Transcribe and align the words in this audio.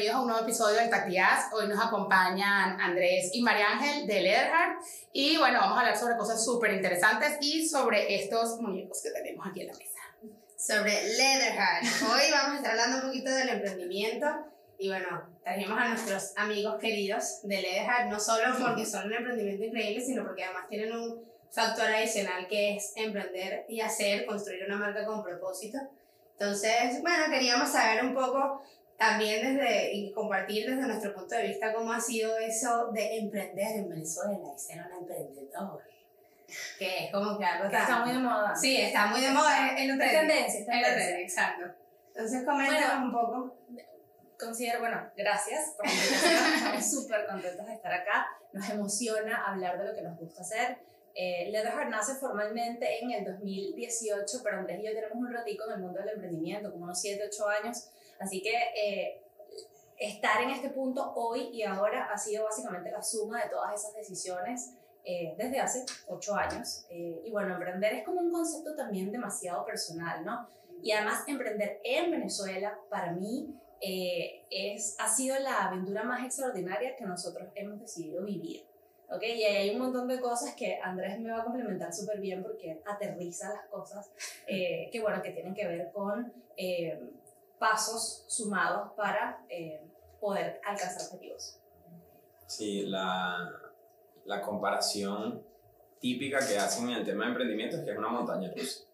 bienvenidos 0.00 0.16
a 0.16 0.22
un 0.22 0.28
nuevo 0.28 0.42
episodio 0.44 0.80
del 0.80 0.88
Tactiaz. 0.88 1.52
Hoy 1.52 1.68
nos 1.68 1.78
acompañan 1.78 2.80
Andrés 2.80 3.32
y 3.34 3.42
María 3.42 3.72
Ángel 3.72 4.06
de 4.06 4.22
Leatherheart. 4.22 4.80
Y 5.12 5.36
bueno, 5.36 5.60
vamos 5.60 5.76
a 5.76 5.80
hablar 5.80 5.96
sobre 5.98 6.16
cosas 6.16 6.42
súper 6.42 6.72
interesantes 6.72 7.36
y 7.42 7.68
sobre 7.68 8.14
estos 8.14 8.58
muñecos 8.62 9.02
que 9.02 9.10
tenemos 9.10 9.46
aquí 9.46 9.60
en 9.60 9.66
la 9.66 9.74
mesa. 9.74 10.00
Sobre 10.56 10.92
Leatherheart. 11.18 11.84
Hoy 11.84 12.30
vamos 12.32 12.52
a 12.52 12.56
estar 12.56 12.70
hablando 12.70 12.96
un 12.96 13.02
poquito 13.08 13.30
del 13.30 13.50
emprendimiento. 13.50 14.26
Y 14.78 14.88
bueno, 14.88 15.22
trajimos 15.44 15.78
a 15.78 15.88
nuestros 15.88 16.32
amigos 16.38 16.76
queridos 16.80 17.40
de 17.42 17.60
Leatherheart, 17.60 18.08
no 18.08 18.18
solo 18.18 18.56
porque 18.58 18.86
son 18.86 19.06
un 19.06 19.12
emprendimiento 19.12 19.64
increíble, 19.66 20.02
sino 20.02 20.24
porque 20.24 20.44
además 20.44 20.66
tienen 20.70 20.96
un 20.96 21.22
factor 21.50 21.84
adicional 21.84 22.48
que 22.48 22.76
es 22.76 22.94
emprender 22.96 23.66
y 23.68 23.82
hacer, 23.82 24.24
construir 24.24 24.64
una 24.64 24.76
marca 24.76 25.04
con 25.04 25.22
propósito. 25.22 25.76
Entonces, 26.38 27.02
bueno, 27.02 27.24
queríamos 27.28 27.68
saber 27.68 28.02
un 28.02 28.14
poco 28.14 28.62
también 29.00 29.56
desde 29.56 29.94
y 29.94 30.12
compartir 30.12 30.68
desde 30.68 30.86
nuestro 30.86 31.14
punto 31.14 31.34
de 31.34 31.48
vista 31.48 31.72
cómo 31.72 31.90
ha 31.90 31.98
sido 31.98 32.36
eso 32.36 32.88
de 32.92 33.16
emprender 33.16 33.78
en 33.78 33.88
Venezuela 33.88 34.38
y 34.54 34.58
ser 34.58 34.84
un 34.86 34.98
emprendedor. 34.98 35.82
Que 36.78 37.06
es 37.06 37.10
como 37.10 37.38
que 37.38 37.44
algo 37.46 37.70
que 37.70 37.76
está 37.78 38.04
muy 38.04 38.12
de 38.12 38.18
moda. 38.18 38.54
Sí, 38.54 38.78
está 38.78 39.06
muy 39.06 39.22
de 39.22 39.30
moda, 39.30 39.68
es, 39.74 39.88
lo 39.88 39.96
tendencia, 39.96 40.60
está 40.60 40.74
en 40.74 40.82
tendencia, 40.82 41.20
exacto. 41.20 41.74
Entonces, 42.08 42.44
coméntanos 42.44 43.04
un 43.04 43.12
poco. 43.12 43.56
Considero, 44.38 44.80
bueno, 44.80 45.10
gracias 45.16 45.74
por 45.78 45.86
la 45.86 45.92
invitación, 45.92 46.54
estamos 46.54 46.90
súper 46.90 47.26
contentos 47.26 47.66
de 47.66 47.72
estar 47.72 47.92
acá, 47.94 48.26
nos 48.52 48.68
emociona 48.68 49.46
hablar 49.46 49.78
de 49.78 49.86
lo 49.86 49.94
que 49.94 50.02
nos 50.02 50.18
gusta 50.18 50.42
hacer, 50.42 50.78
eh, 51.14 51.48
Leatherheart 51.50 51.90
nace 51.90 52.14
formalmente 52.16 53.02
en 53.02 53.10
el 53.12 53.24
2018, 53.24 54.40
pero 54.42 54.58
Andrés 54.58 54.80
y 54.80 54.86
yo 54.86 54.92
tenemos 54.92 55.16
un 55.16 55.32
ratico 55.32 55.64
en 55.66 55.72
el 55.72 55.80
mundo 55.80 56.00
del 56.00 56.10
emprendimiento, 56.10 56.70
como 56.70 56.84
unos 56.84 57.00
7, 57.00 57.22
8 57.26 57.48
años, 57.48 57.90
así 58.20 58.42
que 58.42 58.54
eh, 58.76 59.22
estar 59.98 60.40
en 60.42 60.50
este 60.50 60.70
punto 60.70 61.12
hoy 61.14 61.50
y 61.52 61.62
ahora 61.62 62.10
ha 62.12 62.16
sido 62.16 62.44
básicamente 62.44 62.90
la 62.90 63.02
suma 63.02 63.42
de 63.42 63.50
todas 63.50 63.74
esas 63.74 63.94
decisiones 63.94 64.74
eh, 65.04 65.34
desde 65.36 65.58
hace 65.58 65.84
8 66.06 66.34
años. 66.36 66.86
Eh, 66.90 67.22
y 67.24 67.30
bueno, 67.30 67.54
emprender 67.54 67.94
es 67.94 68.04
como 68.04 68.20
un 68.20 68.30
concepto 68.30 68.76
también 68.76 69.10
demasiado 69.10 69.64
personal, 69.64 70.24
¿no? 70.24 70.48
Y 70.82 70.92
además 70.92 71.24
emprender 71.26 71.80
en 71.82 72.10
Venezuela, 72.10 72.78
para 72.88 73.12
mí, 73.12 73.54
es, 73.82 74.94
ha 74.98 75.08
sido 75.08 75.38
la 75.38 75.68
aventura 75.68 76.04
más 76.04 76.24
extraordinaria 76.24 76.96
que 76.96 77.04
nosotros 77.04 77.48
hemos 77.54 77.80
decidido 77.80 78.22
vivir. 78.24 78.70
¿ok? 79.10 79.22
Y 79.22 79.44
hay 79.44 79.70
un 79.70 79.78
montón 79.78 80.08
de 80.08 80.20
cosas 80.20 80.54
que 80.54 80.78
Andrés 80.82 81.18
me 81.18 81.30
va 81.30 81.40
a 81.40 81.44
complementar 81.44 81.92
súper 81.92 82.20
bien 82.20 82.42
porque 82.42 82.80
aterriza 82.86 83.48
las 83.50 83.66
cosas 83.66 84.10
eh, 84.46 84.88
que, 84.92 85.00
bueno, 85.00 85.22
que 85.22 85.30
tienen 85.30 85.54
que 85.54 85.66
ver 85.66 85.90
con 85.92 86.32
eh, 86.56 87.00
pasos 87.60 88.24
sumados 88.26 88.92
para 88.96 89.44
eh, 89.50 89.86
poder 90.18 90.60
alcanzar 90.64 91.02
objetivos. 91.02 91.60
Sí, 92.46 92.86
la, 92.86 93.52
la 94.24 94.40
comparación 94.40 95.44
típica 96.00 96.38
que 96.38 96.58
hacen 96.58 96.88
en 96.88 96.96
el 96.96 97.04
tema 97.04 97.24
de 97.24 97.30
emprendimiento 97.30 97.76
es 97.76 97.84
que 97.84 97.92
es 97.92 97.98
una 97.98 98.08
montaña 98.08 98.50
rusa. 98.56 98.84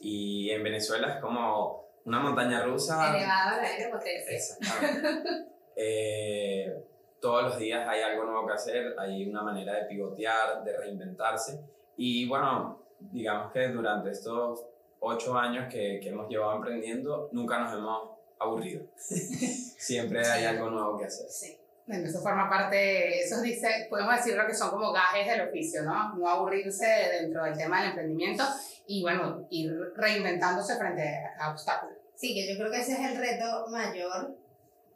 Y 0.00 0.50
en 0.50 0.62
Venezuela 0.62 1.14
es 1.14 1.20
como 1.20 1.88
una 2.04 2.20
montaña 2.20 2.62
rusa... 2.62 3.16
Elevada 3.16 3.52
a 3.52 3.56
la 3.56 3.68
aire 3.68 3.90
Exactamente. 4.28 5.46
eh, 5.74 6.84
todos 7.20 7.44
los 7.44 7.58
días 7.58 7.88
hay 7.88 8.02
algo 8.02 8.24
nuevo 8.24 8.46
que 8.46 8.52
hacer, 8.52 8.94
hay 8.98 9.26
una 9.26 9.42
manera 9.42 9.72
de 9.76 9.84
pivotear, 9.86 10.62
de 10.62 10.76
reinventarse. 10.76 11.64
Y 11.96 12.28
bueno, 12.28 12.82
digamos 12.98 13.50
que 13.50 13.68
durante 13.68 14.10
estos 14.10 14.66
ocho 15.04 15.36
años 15.36 15.66
que, 15.70 16.00
que 16.02 16.08
hemos 16.08 16.28
llevado 16.28 16.56
emprendiendo, 16.56 17.28
nunca 17.32 17.58
nos 17.58 17.72
hemos 17.72 18.10
aburrido. 18.38 18.86
Siempre 18.96 20.26
hay 20.26 20.44
algo 20.44 20.70
nuevo 20.70 20.98
que 20.98 21.06
hacer. 21.06 21.28
Sí. 21.28 21.58
Bueno, 21.86 22.06
eso 22.06 22.20
forma 22.22 22.48
parte, 22.48 23.20
eso 23.20 23.42
dice, 23.42 23.86
podemos 23.90 24.16
decirlo 24.16 24.46
que 24.46 24.54
son 24.54 24.70
como 24.70 24.90
gajes 24.90 25.26
del 25.26 25.48
oficio, 25.48 25.82
¿no? 25.82 26.14
No 26.16 26.28
aburrirse 26.28 26.86
dentro 27.20 27.44
del 27.44 27.56
tema 27.56 27.80
del 27.80 27.90
emprendimiento 27.90 28.42
y 28.86 29.02
bueno, 29.02 29.46
ir 29.50 29.70
reinventándose 29.94 30.76
frente 30.76 31.20
a 31.38 31.50
obstáculos. 31.50 31.98
Sí, 32.14 32.34
que 32.34 32.50
yo 32.50 32.58
creo 32.58 32.70
que 32.70 32.80
ese 32.80 32.92
es 32.92 33.10
el 33.10 33.18
reto 33.18 33.66
mayor 33.68 34.34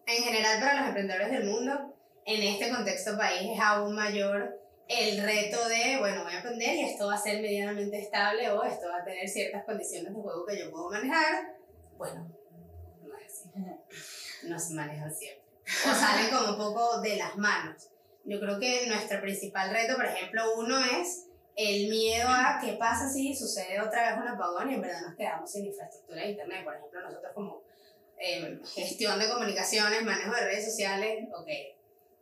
en 0.09 0.25
general 0.25 0.59
para 0.59 0.81
los 0.81 0.89
emprendedores 0.89 1.31
del 1.31 1.45
mundo, 1.45 1.95
en 2.25 2.43
este 2.43 2.71
contexto 2.71 3.17
país 3.19 3.51
es 3.53 3.61
aún 3.61 3.95
mayor 3.95 4.59
el 4.89 5.23
reto 5.23 5.69
de, 5.69 5.99
bueno, 5.99 6.25
voy 6.25 6.33
a 6.33 6.39
aprender 6.39 6.75
y 6.75 6.85
esto 6.85 7.07
va 7.07 7.15
a 7.15 7.19
ser 7.19 7.43
medianamente 7.43 7.99
estable 7.99 8.51
o 8.51 8.65
esto 8.65 8.89
va 8.89 9.03
a 9.03 9.05
tener 9.05 9.29
ciertas 9.29 9.65
condiciones 9.65 10.15
de 10.15 10.21
juego 10.21 10.47
que 10.47 10.59
yo 10.59 10.71
puedo 10.71 10.91
manejar. 10.91 11.57
Bueno, 11.99 12.27
no 13.03 13.19
es 13.19 13.47
así. 13.47 14.49
No 14.49 14.59
se 14.59 14.75
manejan 14.75 15.15
siempre. 15.15 15.45
O 15.67 15.95
salen 15.95 16.31
como 16.31 16.53
un 16.53 16.57
poco 16.57 17.03
de 17.03 17.17
las 17.17 17.37
manos. 17.37 17.91
Yo 18.25 18.41
creo 18.41 18.59
que 18.59 18.87
nuestro 18.87 19.21
principal 19.21 19.71
reto, 19.71 19.97
por 19.97 20.07
ejemplo, 20.07 20.43
uno 20.57 20.79
es 20.83 21.27
el 21.55 21.91
miedo 21.91 22.29
a 22.29 22.59
qué 22.63 22.75
pasa 22.75 23.11
si 23.11 23.35
sucede 23.35 23.81
otra 23.81 24.11
vez 24.11 24.21
un 24.21 24.29
apagón 24.29 24.71
y 24.71 24.75
en 24.75 24.81
verdad 24.81 25.03
nos 25.03 25.17
quedamos 25.17 25.51
sin 25.51 25.67
infraestructura 25.67 26.23
de 26.23 26.31
Internet. 26.31 26.65
Por 26.65 26.77
ejemplo, 26.77 27.01
nosotros 27.03 27.33
como 27.35 27.63
eh, 28.19 28.59
gestión 28.75 29.19
de 29.19 29.29
comunicaciones, 29.29 30.03
manejo 30.03 30.35
de 30.35 30.45
redes 30.45 30.65
sociales, 30.65 31.29
ok, 31.35 31.49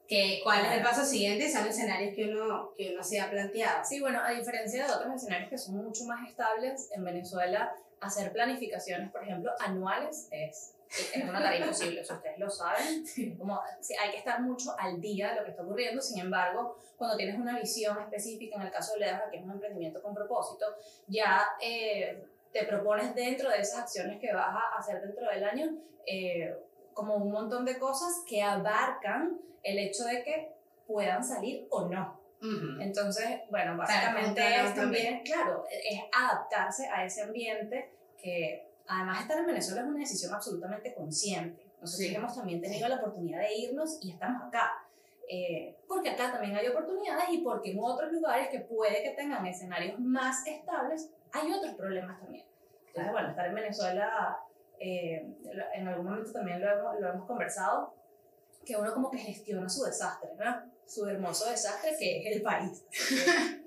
que 0.09 0.41
cuál 0.43 0.65
es 0.65 0.73
el 0.73 0.83
paso 0.83 1.05
siguiente 1.05 1.51
son 1.51 1.67
escenarios 1.67 2.15
que 2.15 2.25
uno, 2.25 2.73
que 2.77 2.93
uno 2.93 3.03
se 3.03 3.21
ha 3.21 3.31
planteado. 3.31 3.85
Sí, 3.85 4.01
bueno, 4.01 4.21
a 4.23 4.31
diferencia 4.31 4.87
de 4.87 4.93
otros 4.93 5.15
escenarios 5.15 5.51
que 5.51 5.59
son 5.59 5.77
mucho 5.77 6.05
más 6.05 6.29
estables, 6.29 6.91
en 6.93 7.05
Venezuela 7.05 7.75
hacer 8.01 8.33
planificaciones, 8.33 9.11
por 9.11 9.23
ejemplo, 9.23 9.51
anuales 9.59 10.29
es, 10.31 10.75
es 10.89 11.25
una 11.25 11.43
tarea 11.43 11.61
imposible, 11.61 12.05
si 12.05 12.13
ustedes 12.13 12.39
lo 12.39 12.51
saben. 12.51 13.05
Como, 13.39 13.61
hay 13.61 14.11
que 14.11 14.19
estar 14.19 14.41
mucho 14.43 14.75
al 14.79 15.01
día 15.01 15.31
de 15.31 15.37
lo 15.37 15.45
que 15.45 15.51
está 15.51 15.63
ocurriendo, 15.63 16.01
sin 16.01 16.21
embargo, 16.21 16.79
cuando 16.97 17.17
tienes 17.17 17.39
una 17.39 17.59
visión 17.59 17.99
específica, 18.01 18.57
en 18.57 18.63
el 18.63 18.71
caso 18.71 18.95
de 18.95 19.01
Ledra, 19.01 19.29
que 19.31 19.39
es 19.39 19.45
un 19.45 19.53
emprendimiento 19.53 20.03
con 20.03 20.15
propósito, 20.15 20.67
ya 21.07 21.43
eh, 21.61 22.23
te 22.53 22.65
propones 22.65 23.15
dentro 23.15 23.51
de 23.51 23.59
esas 23.59 23.81
acciones 23.81 24.21
que 24.21 24.33
vas 24.33 24.49
a 24.49 24.79
hacer 24.79 25.01
dentro 25.03 25.29
del 25.29 25.45
año, 25.45 25.79
eh, 26.07 26.55
como 26.97 27.17
un 27.17 27.31
montón 27.31 27.67
de 27.67 27.79
cosas 27.79 28.23
que 28.27 28.43
abarcan 28.43 29.39
el 29.63 29.79
hecho 29.79 30.05
de 30.05 30.25
que 30.25 30.53
puedan 30.87 31.23
salir 31.23 31.67
o 31.71 31.87
no. 31.89 32.19
Entonces, 32.81 33.41
bueno, 33.51 33.77
básicamente 33.77 34.41
es 34.41 34.75
también, 34.75 35.23
claro, 35.23 35.65
es 35.71 36.01
adaptarse 36.13 36.87
a 36.89 37.05
ese 37.05 37.23
ambiente 37.23 37.91
que 38.23 38.69
además 38.87 39.23
estar 39.23 39.39
en 39.39 39.47
Venezuela 39.47 39.83
es 39.83 39.89
una 39.89 39.99
decisión 39.99 40.33
absolutamente 40.33 40.95
consciente. 40.95 41.67
Nosotros 41.81 42.09
hemos 42.09 42.35
también 42.35 42.63
tenido 42.63 42.89
la 42.89 42.97
oportunidad 42.97 43.41
de 43.41 43.55
irnos 43.55 43.99
y 44.01 44.13
estamos 44.13 44.43
acá. 44.47 44.73
Eh, 45.29 45.77
porque 45.89 46.11
acá 46.11 46.33
también 46.33 46.57
hay 46.57 46.69
oportunidades 46.69 47.25
y 47.31 47.39
porque 47.39 47.73
en 47.73 47.79
otros 47.81 48.11
lugares 48.13 48.49
que 48.49 48.61
puede 48.61 49.03
que 49.03 49.11
tengan 49.11 49.45
escenarios 49.45 49.99
más 49.99 50.47
estables, 50.47 51.11
hay 51.33 51.53
otros 51.53 51.75
problemas 51.75 52.19
también. 52.21 52.47
Entonces, 52.87 53.13
bueno, 53.13 53.29
estar 53.31 53.47
en 53.47 53.55
Venezuela, 53.55 54.39
eh, 54.79 55.27
en 55.75 55.89
algún 55.89 56.07
momento 56.07 56.33
también 56.33 56.61
lo 56.61 56.71
hemos, 56.71 57.01
lo 57.01 57.09
hemos 57.09 57.27
conversado, 57.27 57.95
que 58.65 58.77
uno 58.77 58.93
como 58.93 59.11
que 59.11 59.19
gestiona 59.19 59.69
su 59.69 59.85
desastre, 59.85 60.31
¿no? 60.39 60.73
Su 60.87 61.07
hermoso 61.07 61.49
desastre 61.51 61.97
que 61.99 62.21
es 62.21 62.37
el 62.37 62.43
país. 62.43 62.85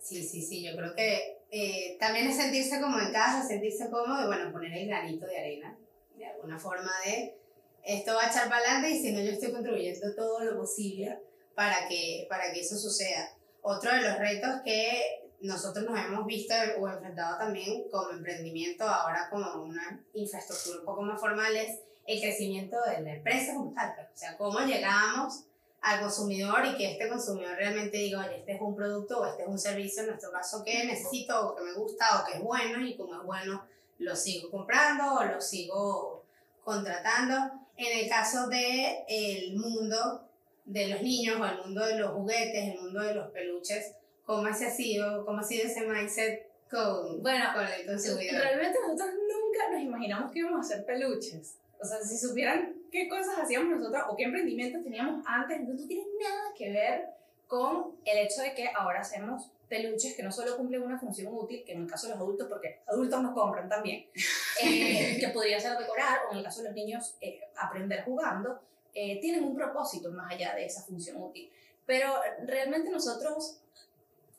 Sí, 0.00 0.22
sí, 0.26 0.40
sí, 0.40 0.64
yo 0.64 0.74
creo 0.74 0.94
que 0.94 1.38
eh, 1.50 1.98
también 2.00 2.26
es 2.28 2.36
sentirse 2.38 2.80
como 2.80 2.98
en 2.98 3.12
casa, 3.12 3.46
sentirse 3.46 3.90
cómodo 3.90 4.24
y 4.24 4.26
bueno, 4.26 4.50
poner 4.50 4.72
el 4.72 4.86
granito 4.86 5.26
de 5.26 5.36
arena, 5.38 5.78
de 6.16 6.24
alguna 6.24 6.58
forma 6.58 6.90
de 7.04 7.36
esto 7.84 8.14
va 8.14 8.24
a 8.24 8.30
echar 8.30 8.48
para 8.48 8.60
adelante 8.60 8.90
y 8.90 9.02
si 9.02 9.12
no 9.12 9.20
yo 9.20 9.32
estoy 9.32 9.52
contribuyendo 9.52 10.14
todo 10.14 10.40
lo 10.44 10.56
posible 10.56 11.18
para 11.54 11.88
que, 11.88 12.26
para 12.28 12.52
que 12.52 12.60
eso 12.60 12.76
suceda. 12.76 13.34
Otro 13.62 13.92
de 13.92 14.02
los 14.02 14.18
retos 14.18 14.62
que 14.64 15.27
nosotros 15.40 15.84
nos 15.84 15.98
hemos 15.98 16.26
visto 16.26 16.54
o 16.80 16.88
enfrentado 16.88 17.38
también 17.38 17.88
como 17.90 18.10
emprendimiento, 18.10 18.84
ahora 18.84 19.28
como 19.30 19.62
una 19.62 20.00
infraestructura 20.14 20.80
un 20.80 20.84
poco 20.84 21.02
más 21.02 21.20
formal, 21.20 21.56
es 21.56 21.80
el 22.06 22.20
crecimiento 22.20 22.76
de 22.82 23.02
la 23.02 23.14
empresa 23.14 23.54
como 23.54 23.72
tal. 23.72 23.94
Pues. 23.94 24.08
O 24.08 24.16
sea, 24.16 24.36
cómo 24.36 24.60
llegamos 24.60 25.44
al 25.80 26.00
consumidor 26.00 26.66
y 26.66 26.76
que 26.76 26.92
este 26.92 27.08
consumidor 27.08 27.56
realmente 27.56 27.98
diga, 27.98 28.26
oye, 28.26 28.38
este 28.38 28.52
es 28.52 28.60
un 28.60 28.74
producto 28.74 29.20
o 29.20 29.26
este 29.26 29.42
es 29.42 29.48
un 29.48 29.58
servicio, 29.58 30.02
en 30.02 30.08
nuestro 30.08 30.32
caso, 30.32 30.64
que 30.64 30.84
necesito 30.84 31.48
o 31.48 31.54
que 31.54 31.62
me 31.62 31.74
gusta 31.74 32.20
o 32.20 32.26
que 32.26 32.38
es 32.38 32.42
bueno 32.42 32.84
y 32.84 32.96
como 32.96 33.14
es 33.14 33.22
bueno, 33.24 33.64
lo 33.98 34.16
sigo 34.16 34.50
comprando 34.50 35.14
o 35.14 35.24
lo 35.24 35.40
sigo 35.40 36.24
contratando. 36.64 37.36
En 37.76 38.00
el 38.00 38.08
caso 38.08 38.48
del 38.48 38.96
el 39.08 39.56
mundo 39.56 40.24
de 40.64 40.88
los 40.88 41.02
niños 41.02 41.40
o 41.40 41.44
el 41.44 41.58
mundo 41.58 41.86
de 41.86 41.98
los 41.98 42.10
juguetes, 42.10 42.74
el 42.74 42.80
mundo 42.80 43.00
de 43.00 43.14
los 43.14 43.30
peluches, 43.30 43.94
¿cómo 44.28 44.46
ha 44.46 44.52
sido, 44.52 45.24
cómo 45.24 45.40
ha 45.40 45.42
sido 45.42 45.66
ese 45.66 45.86
mindset 45.86 46.46
con, 46.70 47.22
bueno, 47.22 47.46
con 47.54 47.66
el 47.66 47.86
consumidor? 47.86 48.42
Realmente 48.42 48.78
nosotros 48.86 49.14
nunca 49.14 49.70
nos 49.72 49.80
imaginamos 49.80 50.30
que 50.30 50.40
íbamos 50.40 50.58
a 50.58 50.60
hacer 50.60 50.84
peluches. 50.84 51.56
O 51.80 51.84
sea, 51.84 51.98
si 52.02 52.18
supieran 52.18 52.74
qué 52.92 53.08
cosas 53.08 53.38
hacíamos 53.38 53.78
nosotros 53.78 54.02
o 54.10 54.16
qué 54.16 54.24
emprendimientos 54.24 54.84
teníamos 54.84 55.24
antes, 55.26 55.62
no 55.62 55.74
tiene 55.74 56.04
nada 56.20 56.52
que 56.54 56.70
ver 56.70 57.06
con 57.46 57.96
el 58.04 58.18
hecho 58.18 58.42
de 58.42 58.52
que 58.52 58.68
ahora 58.76 59.00
hacemos 59.00 59.50
peluches 59.66 60.14
que 60.14 60.22
no 60.22 60.30
solo 60.30 60.58
cumplen 60.58 60.82
una 60.82 60.98
función 60.98 61.32
útil, 61.32 61.64
que 61.64 61.72
en 61.72 61.84
el 61.84 61.90
caso 61.90 62.08
de 62.08 62.12
los 62.12 62.20
adultos, 62.20 62.48
porque 62.48 62.80
adultos 62.86 63.22
nos 63.22 63.32
compran 63.32 63.66
también, 63.66 64.04
eh, 64.62 65.16
que 65.18 65.28
podría 65.28 65.58
ser 65.58 65.78
decorar, 65.78 66.18
o 66.28 66.32
en 66.32 66.38
el 66.38 66.44
caso 66.44 66.60
de 66.60 66.68
los 66.68 66.74
niños, 66.74 67.16
eh, 67.22 67.40
aprender 67.56 68.04
jugando, 68.04 68.60
eh, 68.92 69.18
tienen 69.22 69.44
un 69.44 69.56
propósito 69.56 70.10
más 70.10 70.30
allá 70.30 70.54
de 70.54 70.66
esa 70.66 70.82
función 70.82 71.16
útil. 71.22 71.50
Pero 71.86 72.12
realmente 72.44 72.90
nosotros, 72.90 73.62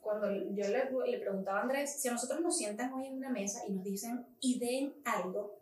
cuando 0.10 0.32
yo 0.32 0.68
le, 0.68 1.12
le 1.12 1.18
preguntaba 1.20 1.60
a 1.60 1.62
Andrés, 1.64 1.94
si 2.02 2.08
a 2.08 2.12
nosotros 2.14 2.42
nos 2.42 2.58
sientan 2.58 2.92
hoy 2.94 3.06
en 3.08 3.18
una 3.18 3.30
mesa 3.30 3.62
y 3.68 3.72
nos 3.74 3.84
dicen, 3.84 4.26
ideen 4.42 4.94
algo, 5.06 5.56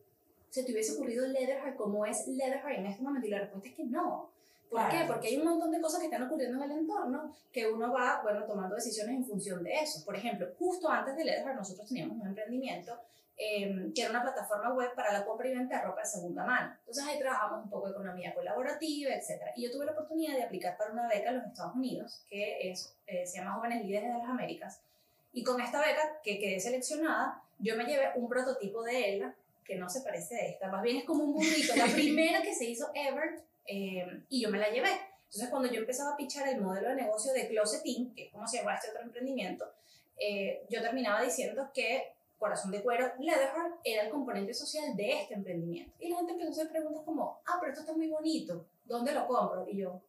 ¿se 0.49 0.63
te 0.63 0.71
hubiese 0.71 0.93
ocurrido 0.93 1.27
Leatherheart 1.27 1.75
como 1.75 2.05
es 2.05 2.25
Leatherheart 2.27 2.79
en 2.79 2.85
este 2.85 3.03
momento? 3.03 3.27
Y 3.27 3.31
la 3.31 3.39
respuesta 3.39 3.67
es 3.69 3.75
que 3.75 3.83
no. 3.83 4.29
¿Por 4.69 4.79
Claro. 4.81 4.97
qué? 4.97 5.05
Porque 5.11 5.27
hay 5.27 5.37
un 5.37 5.45
montón 5.45 5.71
de 5.71 5.79
cosas 5.81 5.99
que 5.99 6.05
están 6.07 6.23
ocurriendo 6.23 6.63
en 6.63 6.71
el 6.71 6.77
entorno 6.79 7.33
que 7.51 7.69
uno 7.71 7.91
va, 7.91 8.21
bueno, 8.23 8.43
tomando 8.45 8.75
decisiones 8.75 9.15
en 9.15 9.25
función 9.25 9.63
de 9.63 9.73
eso. 9.75 10.03
Por 10.05 10.15
ejemplo, 10.15 10.47
justo 10.57 10.89
antes 10.89 11.15
de 11.15 11.23
Leatherheart 11.25 11.57
nosotros 11.57 11.87
teníamos 11.87 12.17
un 12.19 12.27
emprendimiento 12.27 12.97
eh, 13.39 13.91
que 13.93 14.01
era 14.01 14.09
una 14.09 14.23
plataforma 14.23 14.73
web 14.73 14.95
para 14.95 15.13
la 15.13 15.23
compra 15.23 15.47
y 15.47 15.55
venta 15.55 15.77
de 15.77 15.83
ropa 15.83 16.01
de 16.01 16.07
segunda 16.07 16.43
mano. 16.43 16.73
Entonces 16.79 17.03
ahí 17.05 17.19
trabajamos 17.19 17.63
un 17.65 17.69
poco 17.69 17.87
de 17.87 17.91
economía 17.91 18.33
colaborativa, 18.33 19.11
etc. 19.11 19.43
Y 19.55 19.65
yo 19.65 19.71
tuve 19.71 19.85
la 19.85 19.91
oportunidad 19.91 20.35
de 20.35 20.43
aplicar 20.43 20.75
para 20.75 20.91
una 20.91 21.07
beca 21.07 21.29
en 21.29 21.37
los 21.37 21.45
Estados 21.45 21.75
Unidos, 21.75 22.23
que 22.29 22.71
es, 22.71 22.95
eh, 23.05 23.27
se 23.27 23.37
llama 23.37 23.53
Jóvenes 23.53 23.85
Líderes 23.85 24.11
de 24.11 24.17
las 24.17 24.27
Américas. 24.27 24.81
Y 25.33 25.43
con 25.43 25.61
esta 25.61 25.79
beca, 25.79 26.19
que 26.23 26.39
quedé 26.39 26.59
seleccionada, 26.59 27.43
yo 27.59 27.75
me 27.75 27.85
llevé 27.85 28.09
un 28.15 28.27
prototipo 28.27 28.81
de 28.83 29.13
ella 29.13 29.35
que 29.63 29.75
no 29.75 29.89
se 29.89 30.01
parece 30.01 30.35
a 30.35 30.45
esta, 30.47 30.67
más 30.69 30.81
bien 30.81 30.97
es 30.97 31.03
como 31.03 31.25
un 31.25 31.33
burrito, 31.33 31.75
la 31.75 31.85
primera 31.93 32.41
que 32.41 32.55
se 32.55 32.65
hizo 32.65 32.89
ever, 32.95 33.41
eh, 33.67 34.23
y 34.29 34.41
yo 34.41 34.49
me 34.49 34.57
la 34.57 34.69
llevé. 34.69 34.89
Entonces, 35.25 35.49
cuando 35.49 35.69
yo 35.69 35.81
empezaba 35.81 36.13
a 36.13 36.17
pichar 36.17 36.47
el 36.47 36.61
modelo 36.61 36.89
de 36.89 36.95
negocio 36.95 37.33
de 37.33 37.47
Closetín, 37.49 38.15
que 38.15 38.25
es 38.25 38.31
como 38.31 38.47
se 38.47 38.57
llama 38.57 38.75
este 38.75 38.89
otro 38.89 39.03
emprendimiento, 39.03 39.69
eh, 40.17 40.65
yo 40.69 40.81
terminaba 40.81 41.21
diciendo 41.21 41.69
que 41.73 42.13
Corazón 42.37 42.71
de 42.71 42.81
Cuero, 42.83 43.11
Leatherheart, 43.19 43.79
era 43.83 44.03
el 44.03 44.09
componente 44.11 44.53
social 44.53 44.95
de 44.95 45.21
este 45.21 45.33
emprendimiento. 45.33 45.93
Y 45.99 46.09
la 46.09 46.17
gente 46.17 46.33
empezó 46.33 46.49
a 46.49 46.53
hacer 46.53 46.69
preguntas 46.69 47.01
como, 47.03 47.39
ah, 47.47 47.57
pero 47.59 47.71
esto 47.71 47.81
está 47.81 47.93
muy 47.93 48.07
bonito, 48.09 48.65
¿dónde 48.85 49.11
lo 49.13 49.27
compro? 49.27 49.67
Y 49.67 49.77
yo, 49.77 50.01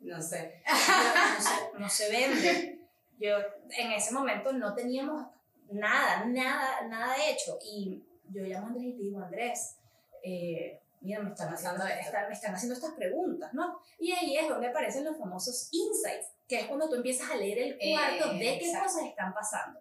No 0.00 0.20
sé. 0.22 0.62
no, 0.66 1.40
se, 1.42 1.78
no 1.80 1.88
se 1.88 2.10
vende. 2.10 2.78
Yo 3.18 3.36
en 3.70 3.92
ese 3.92 4.12
momento 4.14 4.52
no 4.52 4.74
teníamos 4.74 5.26
nada, 5.70 6.24
nada, 6.26 6.82
nada 6.86 7.16
hecho. 7.28 7.58
Y 7.64 8.04
yo 8.30 8.42
llamo 8.42 8.66
a 8.66 8.68
Andrés 8.70 8.84
y 8.84 8.92
le 8.96 9.02
digo, 9.04 9.18
Andrés, 9.20 9.76
eh, 10.22 10.78
mira, 11.00 11.20
me 11.20 11.30
están, 11.30 11.52
haciendo, 11.52 11.84
esta- 11.86 12.28
me 12.28 12.34
están 12.34 12.54
haciendo 12.54 12.74
estas 12.74 12.92
preguntas, 12.94 13.52
¿no? 13.54 13.80
Y 13.98 14.12
ahí 14.12 14.36
es 14.36 14.48
donde 14.48 14.68
aparecen 14.68 15.04
los 15.04 15.16
famosos 15.18 15.68
insights, 15.72 16.28
que 16.46 16.60
es 16.60 16.66
cuando 16.66 16.88
tú 16.88 16.94
empiezas 16.96 17.30
a 17.30 17.36
leer 17.36 17.58
el 17.58 17.78
cuarto 17.78 18.30
Eh, 18.32 18.38
de 18.38 18.58
qué 18.58 18.66
exacto. 18.66 18.86
cosas 18.86 19.04
están 19.06 19.34
pasando. 19.34 19.80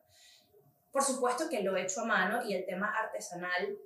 Por 0.91 1.03
supuesto 1.03 1.49
que 1.49 1.61
lo 1.61 1.75
he 1.75 1.83
hecho 1.83 2.01
a 2.01 2.05
mano 2.05 2.43
y 2.43 2.53
el 2.53 2.65
tema 2.65 2.91
artesanal 2.91 3.77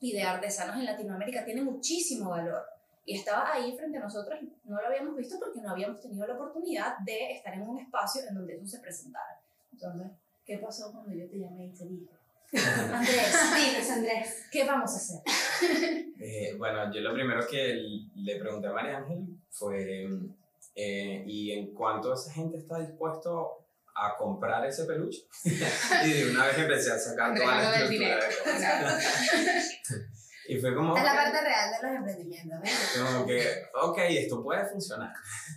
y 0.00 0.12
de 0.12 0.22
artesanos 0.22 0.76
en 0.76 0.84
Latinoamérica 0.84 1.44
tiene 1.44 1.62
muchísimo 1.62 2.30
valor. 2.30 2.62
Y 3.04 3.16
estaba 3.16 3.52
ahí 3.52 3.74
frente 3.76 3.98
a 3.98 4.02
nosotros, 4.02 4.38
no 4.64 4.80
lo 4.80 4.86
habíamos 4.86 5.16
visto 5.16 5.38
porque 5.38 5.60
no 5.60 5.70
habíamos 5.70 6.00
tenido 6.00 6.26
la 6.26 6.34
oportunidad 6.34 6.98
de 6.98 7.32
estar 7.32 7.54
en 7.54 7.62
un 7.62 7.78
espacio 7.78 8.22
en 8.28 8.34
donde 8.34 8.54
eso 8.56 8.66
se 8.66 8.80
presentara. 8.80 9.40
Entonces, 9.72 10.08
¿qué 10.44 10.58
pasó 10.58 10.92
cuando 10.92 11.14
yo 11.14 11.26
te 11.28 11.38
llamé 11.38 11.66
y 11.66 11.70
te 11.70 11.86
dije, 11.86 12.10
Andrés, 12.92 13.34
Dinos, 13.56 13.90
Andrés. 13.90 14.46
¿qué 14.50 14.64
vamos 14.64 14.90
a 14.92 14.96
hacer? 14.96 15.22
Eh, 16.20 16.54
bueno, 16.56 16.92
yo 16.92 17.00
lo 17.00 17.12
primero 17.12 17.46
que 17.46 17.74
le 18.16 18.36
pregunté 18.36 18.68
a 18.68 18.72
María 18.72 18.98
Ángel 18.98 19.24
fue, 19.50 20.08
eh, 20.74 21.24
¿y 21.26 21.52
en 21.52 21.74
cuánto 21.74 22.12
esa 22.12 22.32
gente 22.32 22.58
está 22.58 22.80
dispuesto 22.80 23.67
a 24.00 24.16
comprar 24.16 24.64
ese 24.66 24.84
peluche? 24.84 25.22
y 26.04 26.12
de 26.12 26.30
una 26.30 26.46
vez 26.46 26.58
empecé 26.58 26.92
a 26.92 26.98
sacar 26.98 27.34
toda 27.34 27.56
la 27.56 27.62
estructura 27.62 27.88
dinero. 27.90 28.20
de 28.22 28.52
cosas. 28.52 29.80
y 30.48 30.56
fue 30.58 30.74
como, 30.74 30.96
es 30.96 31.02
la 31.02 31.14
parte 31.14 31.40
real 31.40 31.70
de 31.70 31.88
los 31.88 31.96
emprendimientos, 31.96 32.60
¿ves? 32.62 33.02
como 33.04 33.26
que, 33.26 33.42
ok, 33.74 33.98
esto 34.10 34.42
puede 34.42 34.66
funcionar. 34.66 35.12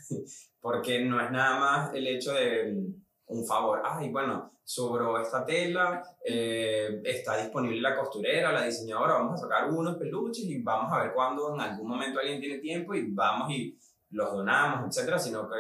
Porque 0.62 1.04
no 1.06 1.24
es 1.24 1.32
nada 1.32 1.60
más 1.60 1.94
el 1.94 2.08
hecho 2.08 2.34
de 2.34 2.74
mm, 2.74 3.04
un 3.28 3.46
favor. 3.48 3.82
Ay, 3.84 4.10
bueno, 4.10 4.52
sobró 4.64 5.20
esta 5.20 5.46
tela, 5.46 6.04
eh, 6.26 7.02
está 7.04 7.38
disponible 7.38 7.82
la 7.82 7.96
costurera, 7.96 8.52
la 8.52 8.64
diseñadora, 8.64 9.16
vamos 9.16 9.40
a 9.40 9.44
sacar 9.44 9.70
unos 9.70 9.98
peluches 9.98 10.46
y 10.46 10.62
vamos 10.62 10.92
a 10.94 11.04
ver 11.04 11.14
cuándo 11.14 11.54
en 11.54 11.62
algún 11.62 11.88
momento 11.88 12.20
alguien 12.20 12.40
tiene 12.40 12.60
tiempo 12.60 12.94
y 12.94 13.12
vamos 13.12 13.52
y 13.52 13.78
los 14.12 14.32
donamos, 14.32 14.88
etcétera, 14.88 15.18
sino 15.18 15.50
que 15.50 15.56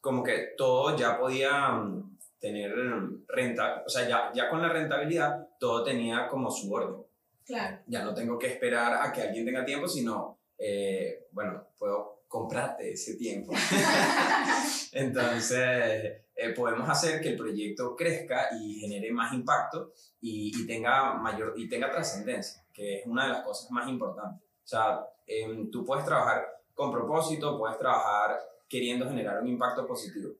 como 0.00 0.22
que 0.22 0.54
todo 0.56 0.96
ya 0.96 1.18
podía 1.18 1.70
mm, 1.70 2.09
tener 2.40 2.74
mm, 2.74 3.24
renta, 3.28 3.82
o 3.86 3.88
sea, 3.88 4.08
ya, 4.08 4.30
ya 4.34 4.48
con 4.48 4.62
la 4.62 4.68
rentabilidad 4.68 5.48
todo 5.58 5.84
tenía 5.84 6.26
como 6.26 6.50
su 6.50 6.72
orden 6.72 7.04
Claro. 7.44 7.78
ya 7.86 8.04
no 8.04 8.14
tengo 8.14 8.38
que 8.38 8.46
esperar 8.46 8.94
a 9.06 9.12
que 9.12 9.22
alguien 9.22 9.44
tenga 9.44 9.64
tiempo, 9.64 9.88
sino, 9.88 10.38
eh, 10.56 11.26
bueno, 11.32 11.66
puedo 11.78 12.22
comprarte 12.28 12.92
ese 12.92 13.16
tiempo. 13.16 13.52
Entonces, 14.92 16.22
eh, 16.34 16.48
podemos 16.54 16.88
hacer 16.88 17.20
que 17.20 17.30
el 17.30 17.36
proyecto 17.36 17.96
crezca 17.96 18.48
y 18.58 18.74
genere 18.80 19.10
más 19.10 19.32
impacto 19.34 19.92
y, 20.20 20.52
y 20.56 20.66
tenga 20.66 21.14
mayor 21.14 21.54
y 21.56 21.68
tenga 21.68 21.90
trascendencia, 21.90 22.64
que 22.72 23.00
es 23.00 23.06
una 23.06 23.24
de 23.24 23.32
las 23.32 23.42
cosas 23.44 23.70
más 23.72 23.88
importantes. 23.88 24.42
O 24.64 24.68
sea, 24.68 25.00
em, 25.26 25.70
tú 25.70 25.84
puedes 25.84 26.04
trabajar 26.04 26.44
con 26.72 26.92
propósito, 26.92 27.58
puedes 27.58 27.78
trabajar 27.78 28.38
queriendo 28.68 29.08
generar 29.08 29.40
un 29.42 29.48
impacto 29.48 29.86
positivo, 29.86 30.32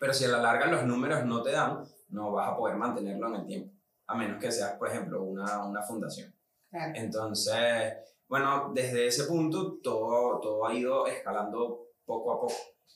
pero 0.00 0.12
si 0.14 0.24
a 0.24 0.28
la 0.28 0.40
larga 0.42 0.66
los 0.66 0.84
números 0.84 1.24
no 1.24 1.42
te 1.42 1.52
dan, 1.52 1.82
no 2.10 2.32
vas 2.32 2.48
a 2.50 2.56
poder 2.56 2.76
mantenerlo 2.76 3.28
en 3.28 3.34
el 3.36 3.46
tiempo, 3.46 3.72
a 4.06 4.14
menos 4.16 4.40
que 4.40 4.50
seas, 4.52 4.72
por 4.78 4.88
ejemplo, 4.88 5.22
una, 5.22 5.64
una 5.66 5.82
fundación. 5.82 6.34
Claro. 6.70 6.92
Entonces, 6.96 7.94
bueno, 8.28 8.70
desde 8.74 9.06
ese 9.06 9.24
punto 9.24 9.78
todo, 9.82 10.38
todo 10.40 10.66
ha 10.66 10.74
ido 10.74 11.06
escalando 11.06 11.86
poco 12.04 12.32
a 12.32 12.40
poco. 12.40 12.54